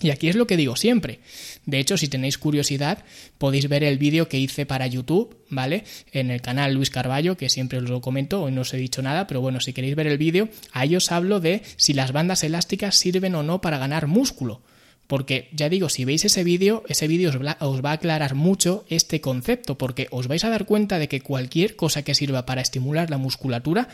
Y 0.00 0.10
aquí 0.10 0.28
es 0.28 0.34
lo 0.34 0.46
que 0.48 0.56
digo 0.56 0.74
siempre. 0.74 1.20
De 1.64 1.78
hecho, 1.78 1.96
si 1.96 2.08
tenéis 2.08 2.36
curiosidad, 2.36 3.04
podéis 3.38 3.68
ver 3.68 3.84
el 3.84 3.98
vídeo 3.98 4.28
que 4.28 4.38
hice 4.38 4.66
para 4.66 4.88
YouTube, 4.88 5.36
¿vale? 5.48 5.84
En 6.10 6.30
el 6.30 6.40
canal 6.40 6.74
Luis 6.74 6.90
Carballo, 6.90 7.36
que 7.36 7.48
siempre 7.48 7.78
os 7.78 7.88
lo 7.88 8.00
comento, 8.00 8.42
hoy 8.42 8.52
no 8.52 8.62
os 8.62 8.74
he 8.74 8.78
dicho 8.78 9.00
nada, 9.00 9.28
pero 9.28 9.40
bueno, 9.40 9.60
si 9.60 9.72
queréis 9.72 9.94
ver 9.94 10.08
el 10.08 10.18
vídeo, 10.18 10.48
ahí 10.72 10.96
os 10.96 11.12
hablo 11.12 11.38
de 11.38 11.62
si 11.76 11.92
las 11.92 12.10
bandas 12.10 12.42
elásticas 12.42 12.96
sirven 12.96 13.36
o 13.36 13.44
no 13.44 13.60
para 13.60 13.78
ganar 13.78 14.08
músculo. 14.08 14.62
Porque 15.06 15.50
ya 15.52 15.68
digo, 15.68 15.88
si 15.88 16.04
veis 16.04 16.24
ese 16.24 16.42
vídeo, 16.42 16.82
ese 16.88 17.06
vídeo 17.06 17.30
os, 17.30 17.36
os 17.60 17.84
va 17.84 17.90
a 17.90 17.94
aclarar 17.94 18.34
mucho 18.34 18.84
este 18.88 19.20
concepto, 19.20 19.78
porque 19.78 20.08
os 20.10 20.26
vais 20.26 20.42
a 20.44 20.50
dar 20.50 20.64
cuenta 20.64 20.98
de 20.98 21.06
que 21.06 21.20
cualquier 21.20 21.76
cosa 21.76 22.02
que 22.02 22.14
sirva 22.14 22.46
para 22.46 22.62
estimular 22.62 23.10
la 23.10 23.18
musculatura 23.18 23.88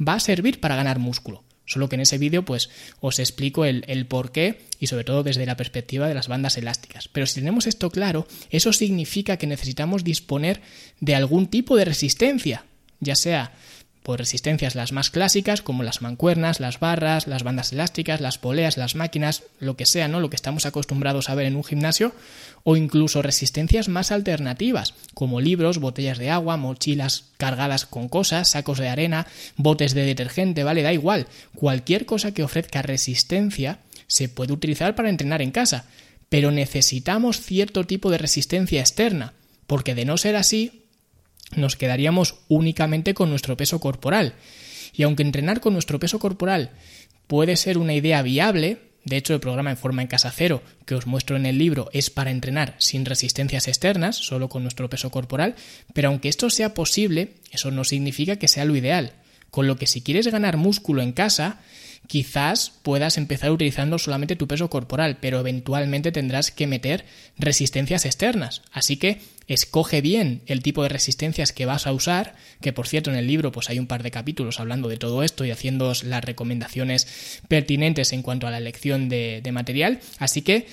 va 0.00 0.14
a 0.14 0.20
servir 0.20 0.60
para 0.60 0.76
ganar 0.76 0.98
músculo. 0.98 1.44
Solo 1.70 1.88
que 1.88 1.94
en 1.94 2.00
ese 2.00 2.18
vídeo 2.18 2.44
pues 2.44 2.68
os 3.00 3.20
explico 3.20 3.64
el, 3.64 3.84
el 3.86 4.04
por 4.04 4.32
qué 4.32 4.60
y 4.80 4.88
sobre 4.88 5.04
todo 5.04 5.22
desde 5.22 5.46
la 5.46 5.56
perspectiva 5.56 6.08
de 6.08 6.14
las 6.14 6.26
bandas 6.26 6.56
elásticas. 6.56 7.06
Pero 7.06 7.26
si 7.26 7.36
tenemos 7.36 7.68
esto 7.68 7.90
claro, 7.90 8.26
eso 8.50 8.72
significa 8.72 9.36
que 9.36 9.46
necesitamos 9.46 10.02
disponer 10.02 10.62
de 10.98 11.14
algún 11.14 11.46
tipo 11.46 11.76
de 11.76 11.84
resistencia, 11.84 12.64
ya 12.98 13.14
sea 13.14 13.52
pues 14.02 14.18
resistencias 14.18 14.74
las 14.74 14.92
más 14.92 15.10
clásicas, 15.10 15.60
como 15.60 15.82
las 15.82 16.00
mancuernas, 16.00 16.58
las 16.58 16.80
barras, 16.80 17.26
las 17.26 17.42
bandas 17.42 17.72
elásticas, 17.72 18.20
las 18.20 18.38
poleas, 18.38 18.76
las 18.76 18.94
máquinas, 18.94 19.42
lo 19.58 19.76
que 19.76 19.84
sea, 19.84 20.08
¿no? 20.08 20.20
Lo 20.20 20.30
que 20.30 20.36
estamos 20.36 20.64
acostumbrados 20.64 21.28
a 21.28 21.34
ver 21.34 21.46
en 21.46 21.56
un 21.56 21.64
gimnasio, 21.64 22.14
o 22.64 22.76
incluso 22.76 23.22
resistencias 23.22 23.88
más 23.88 24.10
alternativas, 24.10 24.94
como 25.14 25.40
libros, 25.40 25.78
botellas 25.78 26.18
de 26.18 26.30
agua, 26.30 26.56
mochilas 26.56 27.24
cargadas 27.36 27.84
con 27.84 28.08
cosas, 28.08 28.50
sacos 28.50 28.78
de 28.78 28.88
arena, 28.88 29.26
botes 29.56 29.94
de 29.94 30.04
detergente, 30.04 30.64
¿vale? 30.64 30.82
Da 30.82 30.92
igual. 30.92 31.26
Cualquier 31.54 32.06
cosa 32.06 32.32
que 32.32 32.42
ofrezca 32.42 32.82
resistencia 32.82 33.80
se 34.06 34.28
puede 34.28 34.52
utilizar 34.52 34.94
para 34.94 35.10
entrenar 35.10 35.42
en 35.42 35.50
casa, 35.50 35.84
pero 36.28 36.50
necesitamos 36.50 37.40
cierto 37.40 37.84
tipo 37.84 38.10
de 38.10 38.18
resistencia 38.18 38.80
externa, 38.80 39.34
porque 39.66 39.94
de 39.94 40.04
no 40.04 40.16
ser 40.16 40.36
así, 40.36 40.84
nos 41.56 41.76
quedaríamos 41.76 42.36
únicamente 42.48 43.14
con 43.14 43.30
nuestro 43.30 43.56
peso 43.56 43.80
corporal. 43.80 44.34
Y 44.92 45.02
aunque 45.02 45.22
entrenar 45.22 45.60
con 45.60 45.72
nuestro 45.72 45.98
peso 45.98 46.18
corporal 46.18 46.70
puede 47.26 47.56
ser 47.56 47.78
una 47.78 47.94
idea 47.94 48.22
viable, 48.22 48.78
de 49.04 49.16
hecho 49.16 49.34
el 49.34 49.40
programa 49.40 49.70
en 49.70 49.76
forma 49.76 50.02
en 50.02 50.08
casa 50.08 50.32
cero 50.34 50.62
que 50.84 50.94
os 50.94 51.06
muestro 51.06 51.36
en 51.36 51.46
el 51.46 51.58
libro 51.58 51.88
es 51.92 52.10
para 52.10 52.30
entrenar 52.30 52.74
sin 52.78 53.04
resistencias 53.04 53.68
externas, 53.68 54.16
solo 54.16 54.48
con 54.48 54.62
nuestro 54.62 54.90
peso 54.90 55.10
corporal, 55.10 55.54
pero 55.94 56.08
aunque 56.08 56.28
esto 56.28 56.50
sea 56.50 56.74
posible, 56.74 57.34
eso 57.50 57.70
no 57.70 57.84
significa 57.84 58.36
que 58.36 58.48
sea 58.48 58.64
lo 58.64 58.76
ideal. 58.76 59.14
Con 59.50 59.66
lo 59.66 59.76
que 59.76 59.86
si 59.86 60.00
quieres 60.00 60.28
ganar 60.28 60.56
músculo 60.56 61.02
en 61.02 61.12
casa, 61.12 61.60
quizás 62.06 62.72
puedas 62.82 63.18
empezar 63.18 63.50
utilizando 63.50 63.98
solamente 63.98 64.36
tu 64.36 64.46
peso 64.48 64.70
corporal, 64.70 65.18
pero 65.20 65.40
eventualmente 65.40 66.12
tendrás 66.12 66.50
que 66.50 66.66
meter 66.66 67.04
resistencias 67.38 68.04
externas. 68.04 68.62
Así 68.72 68.96
que 68.96 69.20
escoge 69.50 70.00
bien 70.00 70.42
el 70.46 70.62
tipo 70.62 70.84
de 70.84 70.88
resistencias 70.88 71.52
que 71.52 71.66
vas 71.66 71.88
a 71.88 71.92
usar, 71.92 72.36
que 72.60 72.72
por 72.72 72.86
cierto 72.86 73.10
en 73.10 73.16
el 73.16 73.26
libro 73.26 73.50
pues 73.50 73.68
hay 73.68 73.80
un 73.80 73.88
par 73.88 74.04
de 74.04 74.12
capítulos 74.12 74.60
hablando 74.60 74.88
de 74.88 74.96
todo 74.96 75.24
esto 75.24 75.44
y 75.44 75.50
haciendo 75.50 75.92
las 76.04 76.24
recomendaciones 76.24 77.40
pertinentes 77.48 78.12
en 78.12 78.22
cuanto 78.22 78.46
a 78.46 78.52
la 78.52 78.58
elección 78.58 79.08
de, 79.08 79.40
de 79.42 79.52
material. 79.52 79.98
Así 80.18 80.42
que 80.42 80.68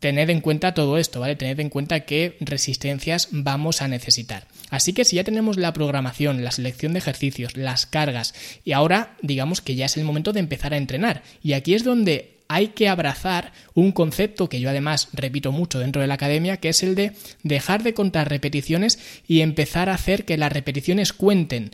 tened 0.00 0.28
en 0.28 0.40
cuenta 0.40 0.74
todo 0.74 0.98
esto, 0.98 1.20
¿vale? 1.20 1.36
Tened 1.36 1.60
en 1.60 1.68
cuenta 1.68 2.00
qué 2.00 2.36
resistencias 2.40 3.28
vamos 3.30 3.80
a 3.80 3.86
necesitar. 3.86 4.48
Así 4.70 4.92
que 4.92 5.04
si 5.04 5.14
ya 5.14 5.24
tenemos 5.24 5.56
la 5.56 5.72
programación, 5.72 6.42
la 6.42 6.50
selección 6.50 6.92
de 6.92 6.98
ejercicios, 6.98 7.56
las 7.56 7.86
cargas, 7.86 8.34
y 8.64 8.72
ahora 8.72 9.16
digamos 9.22 9.60
que 9.60 9.76
ya 9.76 9.86
es 9.86 9.96
el 9.96 10.04
momento 10.04 10.32
de 10.32 10.40
empezar 10.40 10.74
a 10.74 10.78
entrenar. 10.78 11.22
Y 11.44 11.52
aquí 11.52 11.74
es 11.74 11.84
donde 11.84 12.39
hay 12.52 12.68
que 12.68 12.88
abrazar 12.88 13.52
un 13.74 13.92
concepto 13.92 14.48
que 14.48 14.58
yo 14.58 14.70
además 14.70 15.08
repito 15.12 15.52
mucho 15.52 15.78
dentro 15.78 16.02
de 16.02 16.08
la 16.08 16.14
academia, 16.14 16.56
que 16.56 16.70
es 16.70 16.82
el 16.82 16.96
de 16.96 17.12
dejar 17.44 17.84
de 17.84 17.94
contar 17.94 18.28
repeticiones 18.28 18.98
y 19.28 19.42
empezar 19.42 19.88
a 19.88 19.94
hacer 19.94 20.24
que 20.24 20.36
las 20.36 20.52
repeticiones 20.52 21.12
cuenten. 21.12 21.70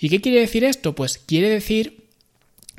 ¿Y 0.00 0.08
qué 0.08 0.22
quiere 0.22 0.40
decir 0.40 0.64
esto? 0.64 0.94
Pues 0.94 1.18
quiere 1.18 1.50
decir 1.50 2.06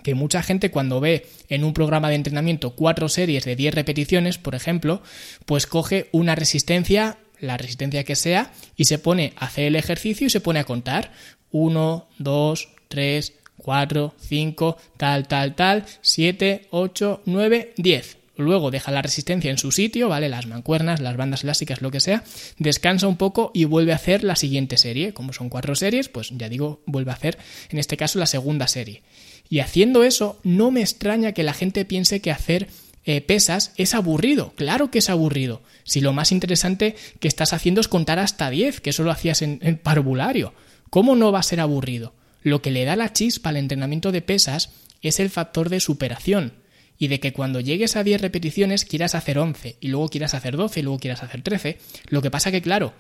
que 0.04 0.16
mucha 0.16 0.42
gente 0.42 0.72
cuando 0.72 1.00
ve 1.00 1.28
en 1.48 1.64
un 1.64 1.74
programa 1.74 2.10
de 2.10 2.16
entrenamiento 2.16 2.72
cuatro 2.76 3.10
series 3.10 3.46
de 3.46 3.56
10 3.56 3.76
repeticiones, 3.76 4.40
por 4.40 4.56
ejemplo, 4.56 5.04
pues 5.46 5.68
coge 5.68 6.10
una 6.14 6.34
resistencia 6.34 7.20
la 7.42 7.58
resistencia 7.58 8.04
que 8.04 8.16
sea, 8.16 8.52
y 8.76 8.86
se 8.86 8.98
pone 8.98 9.34
a 9.36 9.46
hacer 9.46 9.66
el 9.66 9.76
ejercicio 9.76 10.26
y 10.26 10.30
se 10.30 10.42
pone 10.42 10.60
a 10.60 10.64
contar 10.64 11.12
1, 11.52 12.08
2, 12.18 12.70
3, 12.88 13.34
4, 13.58 14.14
5, 14.20 14.78
tal, 14.98 15.28
tal, 15.28 15.56
tal, 15.56 15.86
7, 16.02 16.68
8, 16.72 17.22
9, 17.26 17.74
10. 17.78 18.18
luego 18.38 18.70
deja 18.70 18.92
la 18.92 19.02
resistencia 19.02 19.50
en 19.50 19.58
su 19.58 19.72
sitio, 19.72 20.10
¿vale? 20.10 20.28
Las 20.28 20.46
mancuernas, 20.46 21.00
las 21.00 21.16
bandas 21.16 21.44
elásticas, 21.44 21.82
lo 21.82 21.90
que 21.90 22.02
sea, 22.02 22.24
descansa 22.58 23.08
un 23.08 23.16
poco 23.16 23.52
y 23.54 23.64
vuelve 23.64 23.94
a 23.94 23.96
hacer 23.96 24.24
la 24.24 24.36
siguiente 24.36 24.78
serie. 24.78 25.14
Como 25.14 25.32
son 25.34 25.50
cuatro 25.50 25.76
series, 25.76 26.10
pues 26.10 26.30
ya 26.32 26.50
digo, 26.50 26.82
vuelve 26.86 27.12
a 27.12 27.16
hacer, 27.16 27.38
en 27.70 27.80
este 27.80 27.98
caso, 27.98 28.20
la 28.20 28.26
segunda 28.26 28.68
serie. 28.68 29.04
Y 29.50 29.60
haciendo 29.60 30.04
eso, 30.04 30.40
no 30.44 30.72
me 30.72 30.82
extraña 30.82 31.32
que 31.32 31.44
la 31.44 31.54
gente 31.54 31.86
piense 31.86 32.20
que 32.20 32.32
hacer 32.32 32.68
eh, 33.06 33.22
pesas 33.22 33.72
es 33.78 33.94
aburrido. 33.94 34.54
Claro 34.56 34.90
que 34.90 34.98
es 34.98 35.10
aburrido. 35.10 35.62
Si 35.84 36.02
lo 36.02 36.12
más 36.12 36.32
interesante 36.32 36.96
que 37.20 37.28
estás 37.28 37.54
haciendo 37.54 37.80
es 37.80 37.88
contar 37.88 38.20
hasta 38.20 38.50
10, 38.50 38.82
que 38.82 38.90
eso 38.90 39.04
lo 39.04 39.12
hacías 39.12 39.44
en, 39.44 39.60
en 39.62 39.78
parvulario. 39.78 40.54
¿Cómo 40.90 41.16
no 41.16 41.32
va 41.32 41.40
a 41.40 41.44
ser 41.44 41.60
aburrido? 41.60 42.14
Lo 42.46 42.62
que 42.62 42.70
le 42.70 42.86
da 42.86 42.96
la 42.96 43.12
chispa 43.12 43.50
al 43.50 43.58
entrenamiento 43.58 44.12
de 44.12 44.22
pesas 44.22 44.70
es 45.02 45.20
el 45.20 45.32
factor 45.32 45.70
de 45.70 45.80
superación 45.80 46.54
y 47.00 47.08
de 47.08 47.20
que 47.20 47.34
cuando 47.34 47.60
llegues 47.60 47.96
a 47.96 48.04
10 48.04 48.22
repeticiones 48.22 48.86
quieras 48.86 49.16
hacer 49.16 49.40
11 49.40 49.78
y 49.82 49.88
luego 49.88 50.10
quieras 50.10 50.36
hacer 50.36 50.56
12 50.56 50.80
y 50.80 50.84
luego 50.84 51.00
quieras 51.00 51.24
hacer 51.24 51.42
13. 51.42 51.80
Lo 52.10 52.22
que 52.22 52.30
pasa 52.30 52.52
que, 52.52 52.62
claro, 52.62 52.94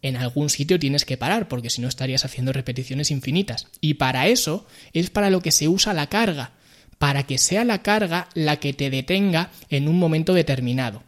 en 0.00 0.16
algún 0.16 0.48
sitio 0.48 0.78
tienes 0.78 1.04
que 1.04 1.18
parar 1.18 1.48
porque 1.48 1.68
si 1.68 1.82
no 1.82 1.88
estarías 1.88 2.24
haciendo 2.24 2.54
repeticiones 2.54 3.10
infinitas. 3.10 3.66
Y 3.82 3.94
para 3.94 4.26
eso 4.26 4.66
es 4.94 5.10
para 5.10 5.28
lo 5.28 5.42
que 5.42 5.52
se 5.52 5.68
usa 5.68 5.92
la 5.92 6.08
carga, 6.08 6.52
para 6.96 7.24
que 7.24 7.36
sea 7.36 7.64
la 7.64 7.82
carga 7.82 8.30
la 8.32 8.56
que 8.56 8.72
te 8.72 8.88
detenga 8.88 9.50
en 9.68 9.86
un 9.86 9.98
momento 9.98 10.32
determinado 10.32 11.02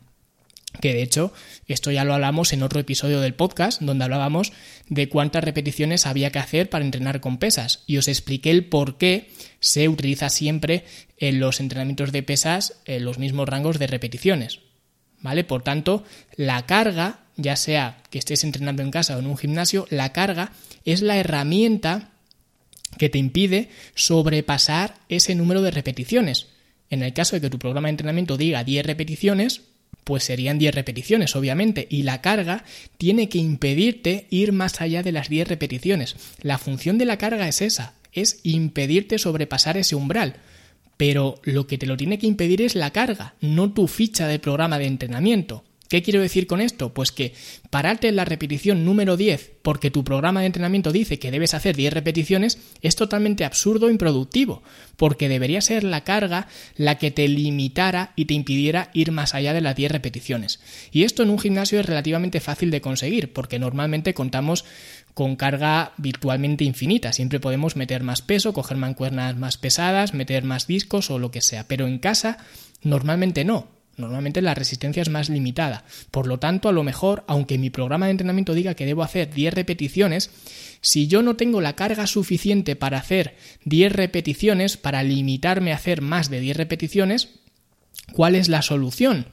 que 0.81 0.95
de 0.95 1.03
hecho 1.03 1.33
esto 1.67 1.91
ya 1.91 2.05
lo 2.05 2.15
hablamos 2.15 2.53
en 2.53 2.63
otro 2.63 2.81
episodio 2.81 3.21
del 3.21 3.35
podcast 3.35 3.81
donde 3.81 4.05
hablábamos 4.05 4.53
de 4.89 5.09
cuántas 5.09 5.45
repeticiones 5.45 6.07
había 6.07 6.31
que 6.31 6.39
hacer 6.39 6.69
para 6.71 6.85
entrenar 6.85 7.21
con 7.21 7.39
pesas 7.39 7.85
y 7.87 7.99
os 7.99 8.09
expliqué 8.09 8.51
el 8.51 8.65
por 8.65 8.99
qué 8.99 9.31
se 9.61 9.89
utiliza 9.89 10.29
siempre 10.29 10.85
en 11.19 11.39
los 11.39 11.61
entrenamientos 11.61 12.13
de 12.13 12.23
pesas 12.23 12.81
en 12.87 13.05
los 13.05 13.19
mismos 13.19 13.49
rangos 13.49 13.79
de 13.79 13.87
repeticiones. 13.87 14.61
¿Vale? 15.21 15.45
Por 15.45 15.63
tanto, 15.63 16.03
la 16.37 16.65
carga, 16.65 17.21
ya 17.37 17.55
sea 17.55 18.03
que 18.09 18.19
estés 18.19 18.43
entrenando 18.43 18.83
en 18.83 18.91
casa 18.91 19.17
o 19.17 19.21
en 19.21 19.27
un 19.27 19.37
gimnasio, 19.37 19.87
la 19.91 20.13
carga 20.13 20.53
es 20.87 21.03
la 21.03 21.19
herramienta 21.19 22.13
que 22.97 23.11
te 23.11 23.19
impide 23.19 23.69
sobrepasar 23.95 24.97
ese 25.09 25.35
número 25.35 25.61
de 25.61 25.71
repeticiones. 25.71 26.49
En 26.89 27.03
el 27.03 27.13
caso 27.13 27.37
de 27.37 27.43
que 27.43 27.51
tu 27.51 27.59
programa 27.59 27.89
de 27.89 27.91
entrenamiento 27.91 28.37
diga 28.37 28.65
10 28.65 28.85
repeticiones, 28.87 29.63
pues 30.05 30.25
serían 30.25 30.59
10 30.59 30.75
repeticiones, 30.75 31.37
obviamente, 31.37 31.87
y 31.91 32.03
la 32.03 32.21
carga 32.21 32.65
tiene 32.99 33.29
que 33.29 33.39
impedirte 33.39 34.27
ir 34.31 34.53
más 34.53 34.81
allá 34.81 35.03
de 35.03 35.13
las 35.13 35.29
10 35.29 35.49
repeticiones. 35.49 36.17
La 36.43 36.59
función 36.59 36.99
de 36.99 37.05
la 37.05 37.19
carga 37.19 37.49
es 37.49 37.63
esa, 37.63 37.95
es 38.13 38.41
impedirte 38.43 39.19
sobrepasar 39.19 39.77
ese 39.77 39.97
umbral. 39.97 40.37
Pero 40.97 41.41
lo 41.45 41.67
que 41.67 41.79
te 41.79 41.87
lo 41.87 41.97
tiene 41.97 42.19
que 42.19 42.27
impedir 42.27 42.61
es 42.61 42.75
la 42.75 42.91
carga, 42.91 43.35
no 43.41 43.73
tu 43.73 43.87
ficha 43.87 44.29
de 44.29 44.39
programa 44.39 44.79
de 44.79 44.87
entrenamiento. 44.87 45.65
¿Qué 45.91 46.03
quiero 46.03 46.21
decir 46.21 46.47
con 46.47 46.61
esto? 46.61 46.95
Pues 46.95 47.11
que 47.11 47.35
pararte 47.69 48.07
en 48.07 48.15
la 48.15 48.25
repetición 48.25 48.85
número 48.85 49.17
10 49.17 49.55
porque 49.63 49.91
tu 49.91 50.05
programa 50.05 50.39
de 50.39 50.47
entrenamiento 50.47 50.93
dice 50.93 51.19
que 51.19 51.33
debes 51.33 51.53
hacer 51.53 51.75
10 51.75 51.93
repeticiones 51.93 52.59
es 52.81 52.95
totalmente 52.95 53.45
absurdo 53.45 53.89
e 53.89 53.91
improductivo, 53.91 54.63
porque 54.97 55.29
debería 55.29 55.61
ser 55.61 55.83
la 55.83 56.05
carga 56.05 56.47
la 56.77 56.97
que 56.97 57.11
te 57.11 57.27
limitara 57.27 58.13
y 58.15 58.27
te 58.27 58.35
impidiera 58.35 58.91
ir 58.95 59.11
más 59.11 59.35
allá 59.35 59.53
de 59.53 59.63
las 59.63 59.75
10 59.75 59.91
repeticiones. 59.91 60.61
Y 60.93 61.03
esto 61.03 61.25
en 61.25 61.31
un 61.31 61.41
gimnasio 61.41 61.81
es 61.81 61.87
relativamente 61.87 62.39
fácil 62.39 62.71
de 62.71 62.81
conseguir, 62.81 63.33
porque 63.33 63.59
normalmente 63.59 64.15
contamos 64.15 64.65
con 65.13 65.35
carga 65.35 65.93
virtualmente 65.97 66.63
infinita. 66.63 67.13
Siempre 67.13 67.41
podemos 67.41 67.75
meter 67.75 68.05
más 68.05 68.23
peso, 68.23 68.53
coger 68.53 68.77
mancuernas 68.77 69.37
más 69.37 69.59
pesadas, 69.59 70.15
meter 70.15 70.45
más 70.45 70.69
discos 70.69 71.11
o 71.11 71.19
lo 71.19 71.33
que 71.33 71.41
sea. 71.41 71.67
Pero 71.67 71.89
en 71.89 71.99
casa 71.99 72.39
normalmente 72.81 73.45
no. 73.45 73.80
Normalmente 73.97 74.41
la 74.41 74.55
resistencia 74.55 75.03
es 75.03 75.09
más 75.09 75.29
limitada. 75.29 75.85
Por 76.11 76.27
lo 76.27 76.39
tanto, 76.39 76.69
a 76.69 76.73
lo 76.73 76.83
mejor, 76.83 77.25
aunque 77.27 77.59
mi 77.59 77.71
programa 77.71 78.07
de 78.07 78.13
entrenamiento 78.13 78.55
diga 78.55 78.75
que 78.75 78.87
debo 78.87 79.03
hacer 79.03 79.33
10 79.33 79.55
repeticiones, 79.55 80.31
si 80.81 81.07
yo 81.07 81.23
no 81.23 81.37
tengo 81.37 81.61
la 81.61 81.75
carga 81.75 82.07
suficiente 82.07 82.77
para 82.77 82.99
hacer 82.99 83.37
10 83.65 83.93
repeticiones, 83.93 84.77
para 84.77 85.03
limitarme 85.03 85.73
a 85.73 85.77
hacer 85.77 86.01
más 86.01 86.31
de 86.31 86.41
10 86.41 86.57
repeticiones, 86.57 87.29
¿cuál 88.13 88.35
es 88.35 88.49
la 88.49 88.63
solución? 88.63 89.27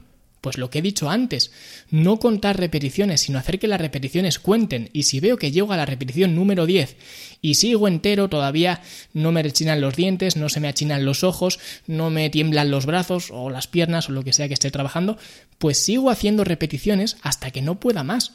Pues 0.48 0.56
lo 0.56 0.70
que 0.70 0.78
he 0.78 0.82
dicho 0.82 1.10
antes, 1.10 1.50
no 1.90 2.18
contar 2.18 2.56
repeticiones, 2.56 3.20
sino 3.20 3.38
hacer 3.38 3.58
que 3.58 3.68
las 3.68 3.82
repeticiones 3.82 4.38
cuenten. 4.38 4.88
Y 4.94 5.02
si 5.02 5.20
veo 5.20 5.36
que 5.36 5.52
llego 5.52 5.74
a 5.74 5.76
la 5.76 5.84
repetición 5.84 6.34
número 6.34 6.64
10 6.64 6.96
y 7.42 7.56
sigo 7.56 7.86
entero, 7.86 8.30
todavía 8.30 8.80
no 9.12 9.30
me 9.30 9.42
rechinan 9.42 9.82
los 9.82 9.94
dientes, 9.94 10.36
no 10.36 10.48
se 10.48 10.60
me 10.60 10.68
achinan 10.68 11.04
los 11.04 11.22
ojos, 11.22 11.60
no 11.86 12.08
me 12.08 12.30
tiemblan 12.30 12.70
los 12.70 12.86
brazos 12.86 13.30
o 13.30 13.50
las 13.50 13.66
piernas 13.66 14.08
o 14.08 14.12
lo 14.12 14.24
que 14.24 14.32
sea 14.32 14.48
que 14.48 14.54
esté 14.54 14.70
trabajando, 14.70 15.18
pues 15.58 15.76
sigo 15.76 16.08
haciendo 16.08 16.44
repeticiones 16.44 17.18
hasta 17.20 17.50
que 17.50 17.60
no 17.60 17.78
pueda 17.78 18.02
más. 18.02 18.32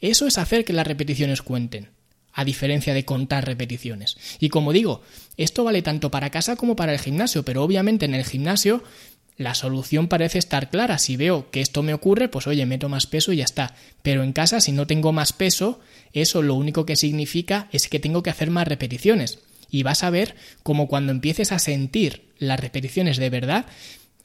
Eso 0.00 0.26
es 0.26 0.38
hacer 0.38 0.64
que 0.64 0.72
las 0.72 0.86
repeticiones 0.86 1.42
cuenten 1.42 1.90
a 2.32 2.46
diferencia 2.46 2.94
de 2.94 3.04
contar 3.04 3.44
repeticiones. 3.44 4.16
Y 4.38 4.48
como 4.48 4.72
digo, 4.72 5.02
esto 5.36 5.62
vale 5.62 5.82
tanto 5.82 6.10
para 6.10 6.30
casa 6.30 6.56
como 6.56 6.74
para 6.74 6.94
el 6.94 7.00
gimnasio, 7.00 7.44
pero 7.44 7.62
obviamente 7.62 8.06
en 8.06 8.14
el 8.14 8.24
gimnasio 8.24 8.82
la 9.40 9.54
solución 9.54 10.06
parece 10.06 10.38
estar 10.38 10.68
clara. 10.68 10.98
Si 10.98 11.16
veo 11.16 11.50
que 11.50 11.62
esto 11.62 11.82
me 11.82 11.94
ocurre, 11.94 12.28
pues 12.28 12.46
oye, 12.46 12.66
meto 12.66 12.90
más 12.90 13.06
peso 13.06 13.32
y 13.32 13.38
ya 13.38 13.44
está. 13.44 13.74
Pero 14.02 14.22
en 14.22 14.34
casa, 14.34 14.60
si 14.60 14.70
no 14.70 14.86
tengo 14.86 15.12
más 15.12 15.32
peso, 15.32 15.80
eso 16.12 16.42
lo 16.42 16.54
único 16.56 16.84
que 16.84 16.94
significa 16.94 17.66
es 17.72 17.88
que 17.88 18.00
tengo 18.00 18.22
que 18.22 18.28
hacer 18.28 18.50
más 18.50 18.68
repeticiones. 18.68 19.38
Y 19.70 19.82
vas 19.82 20.04
a 20.04 20.10
ver 20.10 20.36
como 20.62 20.88
cuando 20.88 21.10
empieces 21.10 21.52
a 21.52 21.58
sentir 21.58 22.26
las 22.38 22.60
repeticiones 22.60 23.16
de 23.16 23.30
verdad, 23.30 23.64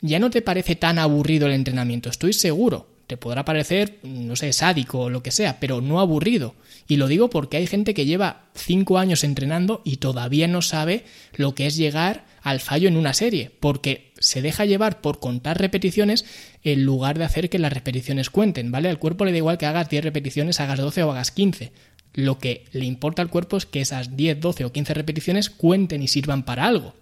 ya 0.02 0.20
no 0.20 0.30
te 0.30 0.42
parece 0.42 0.76
tan 0.76 1.00
aburrido 1.00 1.48
el 1.48 1.54
entrenamiento, 1.54 2.10
estoy 2.10 2.34
seguro. 2.34 2.90
Te 3.08 3.16
podrá 3.16 3.46
parecer, 3.46 4.00
no 4.04 4.36
sé, 4.36 4.52
sádico 4.52 5.00
o 5.00 5.10
lo 5.10 5.24
que 5.24 5.32
sea, 5.32 5.62
pero 5.62 5.80
no 5.80 6.02
aburrido. 6.02 6.56
Y 6.90 6.98
lo 6.98 7.08
digo 7.08 7.30
porque 7.30 7.56
hay 7.56 7.68
gente 7.68 7.94
que 7.94 8.06
lleva 8.06 8.48
cinco 8.54 8.98
años 8.98 9.24
entrenando 9.24 9.82
y 9.86 9.98
todavía 9.98 10.50
no 10.50 10.62
sabe 10.62 11.06
lo 11.36 11.56
que 11.56 11.68
es 11.68 11.78
llegar 11.78 12.26
al 12.42 12.60
fallo 12.60 12.88
en 12.88 12.98
una 12.98 13.14
serie, 13.14 13.52
porque 13.60 14.12
se 14.20 14.42
deja 14.42 14.66
llevar 14.66 15.02
por 15.02 15.20
contar 15.20 15.60
repeticiones 15.60 16.26
en 16.64 16.86
lugar 16.86 17.18
de 17.18 17.26
hacer 17.26 17.50
que 17.50 17.60
las 17.60 17.74
repeticiones 17.74 18.30
cuenten, 18.30 18.72
¿vale? 18.72 18.90
Al 18.90 19.00
cuerpo 19.00 19.26
le 19.26 19.32
da 19.32 19.38
igual 19.38 19.58
que 19.58 19.66
hagas 19.66 19.90
10 19.90 20.04
repeticiones, 20.04 20.60
hagas 20.60 20.80
12 20.80 21.04
o 21.04 21.12
hagas 21.12 21.32
15. 21.32 21.72
Lo 22.14 22.40
que 22.40 22.66
le 22.72 22.86
importa 22.86 23.22
al 23.22 23.30
cuerpo 23.30 23.58
es 23.58 23.66
que 23.66 23.82
esas 23.82 24.16
10, 24.16 24.40
12 24.40 24.66
o 24.66 24.72
15 24.72 24.94
repeticiones 24.94 25.50
cuenten 25.50 26.02
y 26.02 26.08
sirvan 26.08 26.44
para 26.44 26.66
algo. 26.66 26.94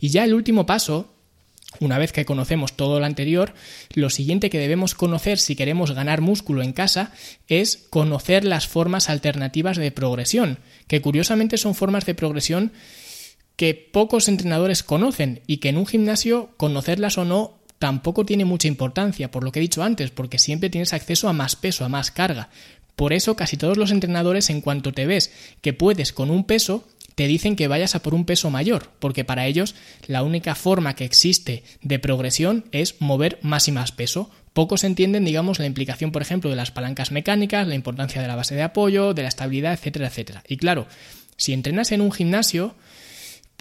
Y 0.00 0.10
ya 0.10 0.24
el 0.24 0.34
último 0.34 0.66
paso 0.66 1.12
una 1.80 1.98
vez 1.98 2.12
que 2.12 2.24
conocemos 2.24 2.74
todo 2.74 3.00
lo 3.00 3.06
anterior, 3.06 3.54
lo 3.94 4.10
siguiente 4.10 4.50
que 4.50 4.58
debemos 4.58 4.94
conocer 4.94 5.38
si 5.38 5.56
queremos 5.56 5.92
ganar 5.92 6.20
músculo 6.20 6.62
en 6.62 6.72
casa 6.72 7.12
es 7.48 7.86
conocer 7.90 8.44
las 8.44 8.68
formas 8.68 9.08
alternativas 9.08 9.76
de 9.76 9.90
progresión, 9.90 10.58
que 10.86 11.00
curiosamente 11.00 11.56
son 11.56 11.74
formas 11.74 12.04
de 12.04 12.14
progresión 12.14 12.72
que 13.56 13.74
pocos 13.74 14.28
entrenadores 14.28 14.82
conocen 14.82 15.42
y 15.46 15.58
que 15.58 15.68
en 15.68 15.76
un 15.76 15.86
gimnasio 15.86 16.50
conocerlas 16.56 17.18
o 17.18 17.24
no 17.24 17.58
tampoco 17.78 18.24
tiene 18.24 18.44
mucha 18.44 18.68
importancia, 18.68 19.30
por 19.30 19.42
lo 19.42 19.50
que 19.50 19.58
he 19.58 19.62
dicho 19.62 19.82
antes, 19.82 20.10
porque 20.10 20.38
siempre 20.38 20.70
tienes 20.70 20.92
acceso 20.92 21.28
a 21.28 21.32
más 21.32 21.56
peso, 21.56 21.84
a 21.84 21.88
más 21.88 22.10
carga. 22.10 22.48
Por 22.96 23.12
eso 23.12 23.34
casi 23.34 23.56
todos 23.56 23.76
los 23.76 23.90
entrenadores 23.90 24.50
en 24.50 24.60
cuanto 24.60 24.92
te 24.92 25.06
ves 25.06 25.32
que 25.60 25.72
puedes 25.72 26.12
con 26.12 26.30
un 26.30 26.44
peso, 26.44 26.86
te 27.14 27.26
dicen 27.26 27.56
que 27.56 27.68
vayas 27.68 27.94
a 27.94 28.02
por 28.02 28.14
un 28.14 28.24
peso 28.24 28.50
mayor, 28.50 28.90
porque 28.98 29.24
para 29.24 29.46
ellos 29.46 29.74
la 30.06 30.22
única 30.22 30.54
forma 30.54 30.94
que 30.94 31.04
existe 31.04 31.64
de 31.82 31.98
progresión 31.98 32.64
es 32.72 33.00
mover 33.00 33.38
más 33.42 33.68
y 33.68 33.72
más 33.72 33.92
peso. 33.92 34.30
Pocos 34.52 34.84
entienden, 34.84 35.24
digamos, 35.24 35.58
la 35.58 35.66
implicación, 35.66 36.12
por 36.12 36.22
ejemplo, 36.22 36.50
de 36.50 36.56
las 36.56 36.70
palancas 36.70 37.10
mecánicas, 37.10 37.66
la 37.66 37.74
importancia 37.74 38.22
de 38.22 38.28
la 38.28 38.36
base 38.36 38.54
de 38.54 38.62
apoyo, 38.62 39.14
de 39.14 39.22
la 39.22 39.28
estabilidad, 39.28 39.72
etcétera, 39.72 40.08
etcétera. 40.08 40.44
Y 40.46 40.56
claro, 40.56 40.86
si 41.36 41.52
entrenas 41.52 41.92
en 41.92 42.00
un 42.00 42.12
gimnasio, 42.12 42.74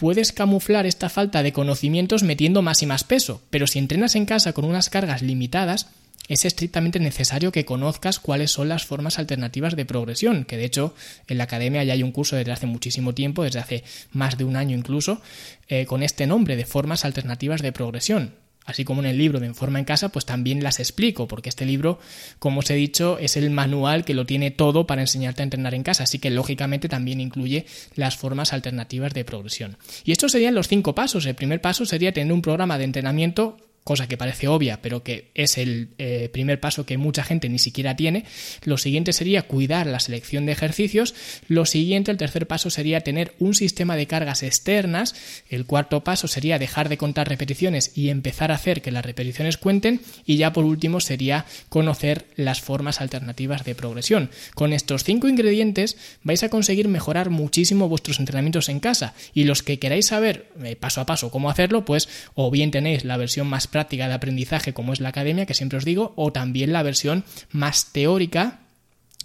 puedes 0.01 0.31
camuflar 0.31 0.87
esta 0.87 1.09
falta 1.09 1.43
de 1.43 1.53
conocimientos 1.53 2.23
metiendo 2.23 2.63
más 2.63 2.81
y 2.81 2.87
más 2.87 3.03
peso, 3.03 3.39
pero 3.51 3.67
si 3.67 3.77
entrenas 3.77 4.15
en 4.15 4.25
casa 4.25 4.51
con 4.51 4.65
unas 4.65 4.89
cargas 4.89 5.21
limitadas, 5.21 5.89
es 6.27 6.43
estrictamente 6.43 6.99
necesario 6.99 7.51
que 7.51 7.65
conozcas 7.65 8.17
cuáles 8.17 8.49
son 8.49 8.67
las 8.67 8.83
formas 8.83 9.19
alternativas 9.19 9.75
de 9.75 9.85
progresión, 9.85 10.45
que 10.45 10.57
de 10.57 10.65
hecho 10.65 10.95
en 11.27 11.37
la 11.37 11.43
academia 11.43 11.83
ya 11.83 11.93
hay 11.93 12.01
un 12.01 12.11
curso 12.11 12.35
desde 12.35 12.51
hace 12.51 12.65
muchísimo 12.65 13.13
tiempo, 13.13 13.43
desde 13.43 13.59
hace 13.59 13.83
más 14.11 14.39
de 14.39 14.43
un 14.43 14.55
año 14.55 14.75
incluso, 14.75 15.21
eh, 15.67 15.85
con 15.85 16.01
este 16.01 16.25
nombre 16.25 16.55
de 16.55 16.65
formas 16.65 17.05
alternativas 17.05 17.61
de 17.61 17.71
progresión 17.71 18.33
así 18.65 18.85
como 18.85 19.01
en 19.01 19.07
el 19.07 19.17
libro 19.17 19.39
de 19.39 19.47
En 19.47 19.55
forma 19.55 19.79
en 19.79 19.85
casa, 19.85 20.09
pues 20.09 20.25
también 20.25 20.63
las 20.63 20.79
explico, 20.79 21.27
porque 21.27 21.49
este 21.49 21.65
libro, 21.65 21.99
como 22.39 22.59
os 22.59 22.69
he 22.69 22.75
dicho, 22.75 23.17
es 23.19 23.37
el 23.37 23.49
manual 23.49 24.05
que 24.05 24.13
lo 24.13 24.25
tiene 24.25 24.51
todo 24.51 24.87
para 24.87 25.01
enseñarte 25.01 25.41
a 25.41 25.45
entrenar 25.45 25.73
en 25.73 25.83
casa, 25.83 26.03
así 26.03 26.19
que 26.19 26.29
lógicamente 26.29 26.89
también 26.89 27.19
incluye 27.19 27.65
las 27.95 28.17
formas 28.17 28.53
alternativas 28.53 29.13
de 29.13 29.25
progresión. 29.25 29.77
Y 30.03 30.11
estos 30.11 30.31
serían 30.31 30.55
los 30.55 30.67
cinco 30.67 30.95
pasos. 30.95 31.25
El 31.25 31.35
primer 31.35 31.61
paso 31.61 31.85
sería 31.85 32.13
tener 32.13 32.33
un 32.33 32.41
programa 32.41 32.77
de 32.77 32.85
entrenamiento 32.85 33.57
cosa 33.83 34.07
que 34.07 34.17
parece 34.17 34.47
obvia, 34.47 34.81
pero 34.81 35.03
que 35.03 35.31
es 35.33 35.57
el 35.57 35.89
eh, 35.97 36.29
primer 36.31 36.59
paso 36.59 36.85
que 36.85 36.97
mucha 36.97 37.23
gente 37.23 37.49
ni 37.49 37.57
siquiera 37.57 37.95
tiene. 37.95 38.25
Lo 38.63 38.77
siguiente 38.77 39.11
sería 39.11 39.43
cuidar 39.43 39.87
la 39.87 39.99
selección 39.99 40.45
de 40.45 40.51
ejercicios. 40.51 41.15
Lo 41.47 41.65
siguiente, 41.65 42.11
el 42.11 42.17
tercer 42.17 42.47
paso 42.47 42.69
sería 42.69 43.01
tener 43.01 43.33
un 43.39 43.55
sistema 43.55 43.95
de 43.95 44.07
cargas 44.07 44.43
externas. 44.43 45.15
El 45.49 45.65
cuarto 45.65 46.03
paso 46.03 46.27
sería 46.27 46.59
dejar 46.59 46.89
de 46.89 46.97
contar 46.97 47.27
repeticiones 47.27 47.97
y 47.97 48.09
empezar 48.09 48.51
a 48.51 48.55
hacer 48.55 48.81
que 48.81 48.91
las 48.91 49.05
repeticiones 49.05 49.57
cuenten. 49.57 50.01
Y 50.25 50.37
ya 50.37 50.53
por 50.53 50.65
último 50.65 50.99
sería 50.99 51.45
conocer 51.69 52.27
las 52.35 52.61
formas 52.61 53.01
alternativas 53.01 53.65
de 53.65 53.73
progresión. 53.73 54.29
Con 54.53 54.73
estos 54.73 55.03
cinco 55.03 55.27
ingredientes 55.27 55.97
vais 56.23 56.43
a 56.43 56.49
conseguir 56.49 56.87
mejorar 56.87 57.31
muchísimo 57.31 57.89
vuestros 57.89 58.19
entrenamientos 58.19 58.69
en 58.69 58.79
casa. 58.79 59.15
Y 59.33 59.45
los 59.45 59.63
que 59.63 59.79
queráis 59.79 60.07
saber 60.07 60.51
eh, 60.63 60.75
paso 60.75 61.01
a 61.01 61.05
paso 61.07 61.31
cómo 61.31 61.49
hacerlo, 61.49 61.83
pues 61.83 62.09
o 62.35 62.51
bien 62.51 62.69
tenéis 62.69 63.05
la 63.05 63.17
versión 63.17 63.47
más 63.47 63.70
práctica 63.71 64.07
de 64.07 64.13
aprendizaje 64.13 64.73
como 64.73 64.93
es 64.93 64.99
la 64.99 65.09
academia, 65.09 65.47
que 65.47 65.55
siempre 65.55 65.77
os 65.77 65.85
digo, 65.85 66.13
o 66.15 66.31
también 66.31 66.71
la 66.71 66.83
versión 66.83 67.23
más 67.51 67.91
teórica 67.91 68.60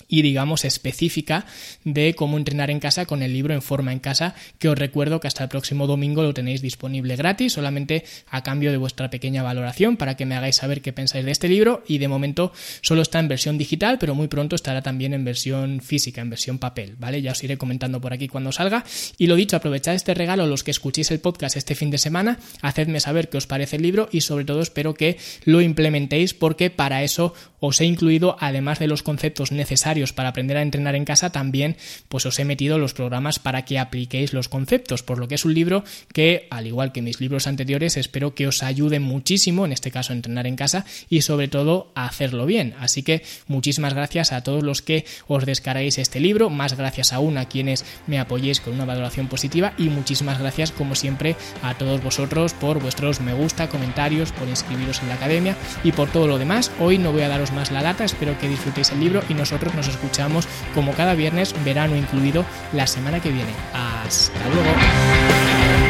y 0.09 0.23
digamos 0.23 0.65
específica 0.65 1.47
de 1.85 2.15
cómo 2.15 2.39
entrenar 2.39 2.71
en 2.71 2.81
casa 2.81 3.07
con 3.07 3.23
el 3.23 3.33
libro 3.33 3.55
en 3.55 3.63
forma 3.63 3.93
en 3.93 3.99
casa 3.99 4.35
que 4.59 4.69
os 4.69 4.79
recuerdo 4.79 5.21
que 5.21 5.29
hasta 5.29 5.45
el 5.45 5.49
próximo 5.49 5.87
domingo 5.87 6.23
lo 6.23 6.35
tenéis 6.35 6.63
disponible 6.63 7.17
gratis 7.17 7.55
solamente 7.55 8.05
a 8.29 8.43
cambio 8.43 8.71
de 8.71 8.77
vuestra 8.77 9.11
pequeña 9.11 9.43
valoración 9.43 9.97
para 9.97 10.17
que 10.17 10.27
me 10.27 10.35
hagáis 10.35 10.57
saber 10.57 10.83
qué 10.83 10.93
pensáis 10.93 11.25
de 11.25 11.31
este 11.31 11.49
libro 11.49 11.83
y 11.87 11.99
de 11.99 12.09
momento 12.09 12.53
solo 12.83 13.03
está 13.03 13.19
en 13.19 13.29
versión 13.29 13.59
digital 13.59 13.99
pero 13.99 14.15
muy 14.15 14.29
pronto 14.29 14.57
estará 14.57 14.83
también 14.83 15.15
en 15.15 15.25
versión 15.25 15.81
física 15.81 16.21
en 16.21 16.31
versión 16.31 16.59
papel 16.59 16.97
vale 16.99 17.23
ya 17.23 17.33
os 17.33 17.43
iré 17.45 17.57
comentando 17.59 18.01
por 18.01 18.13
aquí 18.13 18.29
cuando 18.29 18.53
salga. 18.53 18.85
Y 19.19 19.27
lo 19.27 19.37
dicho 19.37 19.57
aprovechad 19.57 19.95
este 19.95 20.15
regalo 20.15 20.47
los 20.47 20.65
que 20.65 20.71
escuchéis 20.71 21.11
el 21.11 21.21
podcast 21.21 21.57
este 21.57 21.75
fin 21.75 21.91
de 21.91 21.99
semana 21.99 22.39
hacedme 22.63 23.01
saber 23.01 23.29
qué 23.29 23.39
os 23.39 23.47
parece 23.47 23.77
el 23.77 23.83
libro 23.83 24.09
y 24.13 24.21
sobre 24.21 24.45
todo 24.45 24.61
espero 24.61 24.95
que 24.95 25.19
lo 25.45 25.61
implementéis 25.61 26.35
porque 26.35 26.71
para 26.71 27.03
eso 27.03 27.35
os 27.61 27.81
he 27.81 27.85
incluido 27.85 28.37
además 28.41 28.79
de 28.79 28.87
los 28.87 29.03
conceptos 29.03 29.53
necesarios 29.53 29.96
para 30.13 30.29
aprender 30.29 30.57
a 30.57 30.63
entrenar 30.63 30.95
en 30.95 31.05
casa, 31.05 31.31
también 31.31 31.77
pues 32.09 32.27
os 32.27 32.39
he 32.39 32.45
metido 32.45 32.79
los 32.79 32.95
programas 32.95 33.39
para 33.39 33.65
que 33.65 33.79
apliquéis 33.79 34.33
los 34.33 34.49
conceptos, 34.49 35.03
por 35.03 35.19
lo 35.19 35.29
que 35.29 35.37
es 35.37 35.45
un 35.45 35.55
libro 35.55 35.85
que, 36.13 36.47
al 36.51 36.67
igual 36.67 36.93
que 36.93 37.03
mis 37.03 37.21
libros 37.21 37.47
anteriores, 37.47 37.97
espero 37.97 38.35
que 38.35 38.47
os 38.47 38.63
ayude 38.63 39.01
muchísimo, 39.01 39.65
en 39.65 39.73
este 39.73 39.91
caso 39.91 40.13
a 40.13 40.17
entrenar 40.17 40.47
en 40.47 40.57
casa 40.57 40.85
y 41.09 41.23
sobre 41.23 41.49
todo 41.49 41.93
a 41.95 42.07
hacerlo 42.07 42.47
bien. 42.47 42.75
Así 42.79 43.03
que 43.03 43.23
muchísimas 43.47 43.95
gracias 43.95 44.33
a 44.33 44.43
todos 44.43 44.63
los 44.63 44.83
que 44.83 45.05
os 45.27 45.47
descarguéis 45.47 45.99
este 45.99 46.21
libro, 46.21 46.51
más 46.51 46.77
gracias 46.77 47.13
aún 47.13 47.39
a 47.39 47.47
quienes 47.47 47.85
me 48.07 48.19
apoyéis 48.19 48.61
con 48.61 48.75
una 48.75 48.85
valoración 48.85 49.29
positiva 49.29 49.73
y 49.79 49.89
muchísimas 49.89 50.39
gracias 50.39 50.73
como 50.73 50.95
siempre 50.95 51.37
a 51.63 51.75
todos 51.75 52.03
vosotros 52.03 52.55
por 52.55 52.81
vuestros 52.81 53.21
me 53.21 53.35
gusta, 53.35 53.69
comentarios, 53.69 54.33
por 54.33 54.49
inscribiros 54.49 55.01
en 55.03 55.09
la 55.09 55.15
academia 55.15 55.57
y 55.85 55.93
por 55.93 56.11
todo 56.11 56.27
lo 56.27 56.39
demás. 56.39 56.71
Hoy 56.81 56.99
no 56.99 57.13
voy 57.13 57.23
a 57.23 57.29
daros 57.29 57.53
más 57.53 57.71
la 57.71 57.83
lata, 57.83 58.05
espero 58.05 58.39
que 58.39 58.49
disfrutéis 58.49 58.91
el 58.91 59.01
libro 59.01 59.23
y 59.29 59.35
nosotros 59.35 59.75
nos 59.87 59.95
escuchamos 59.95 60.49
como 60.75 60.93
cada 60.93 61.15
viernes, 61.15 61.55
verano 61.65 61.97
incluido, 61.97 62.45
la 62.73 62.87
semana 62.87 63.21
que 63.21 63.31
viene. 63.31 63.53
Hasta 63.73 64.49
luego. 64.49 65.86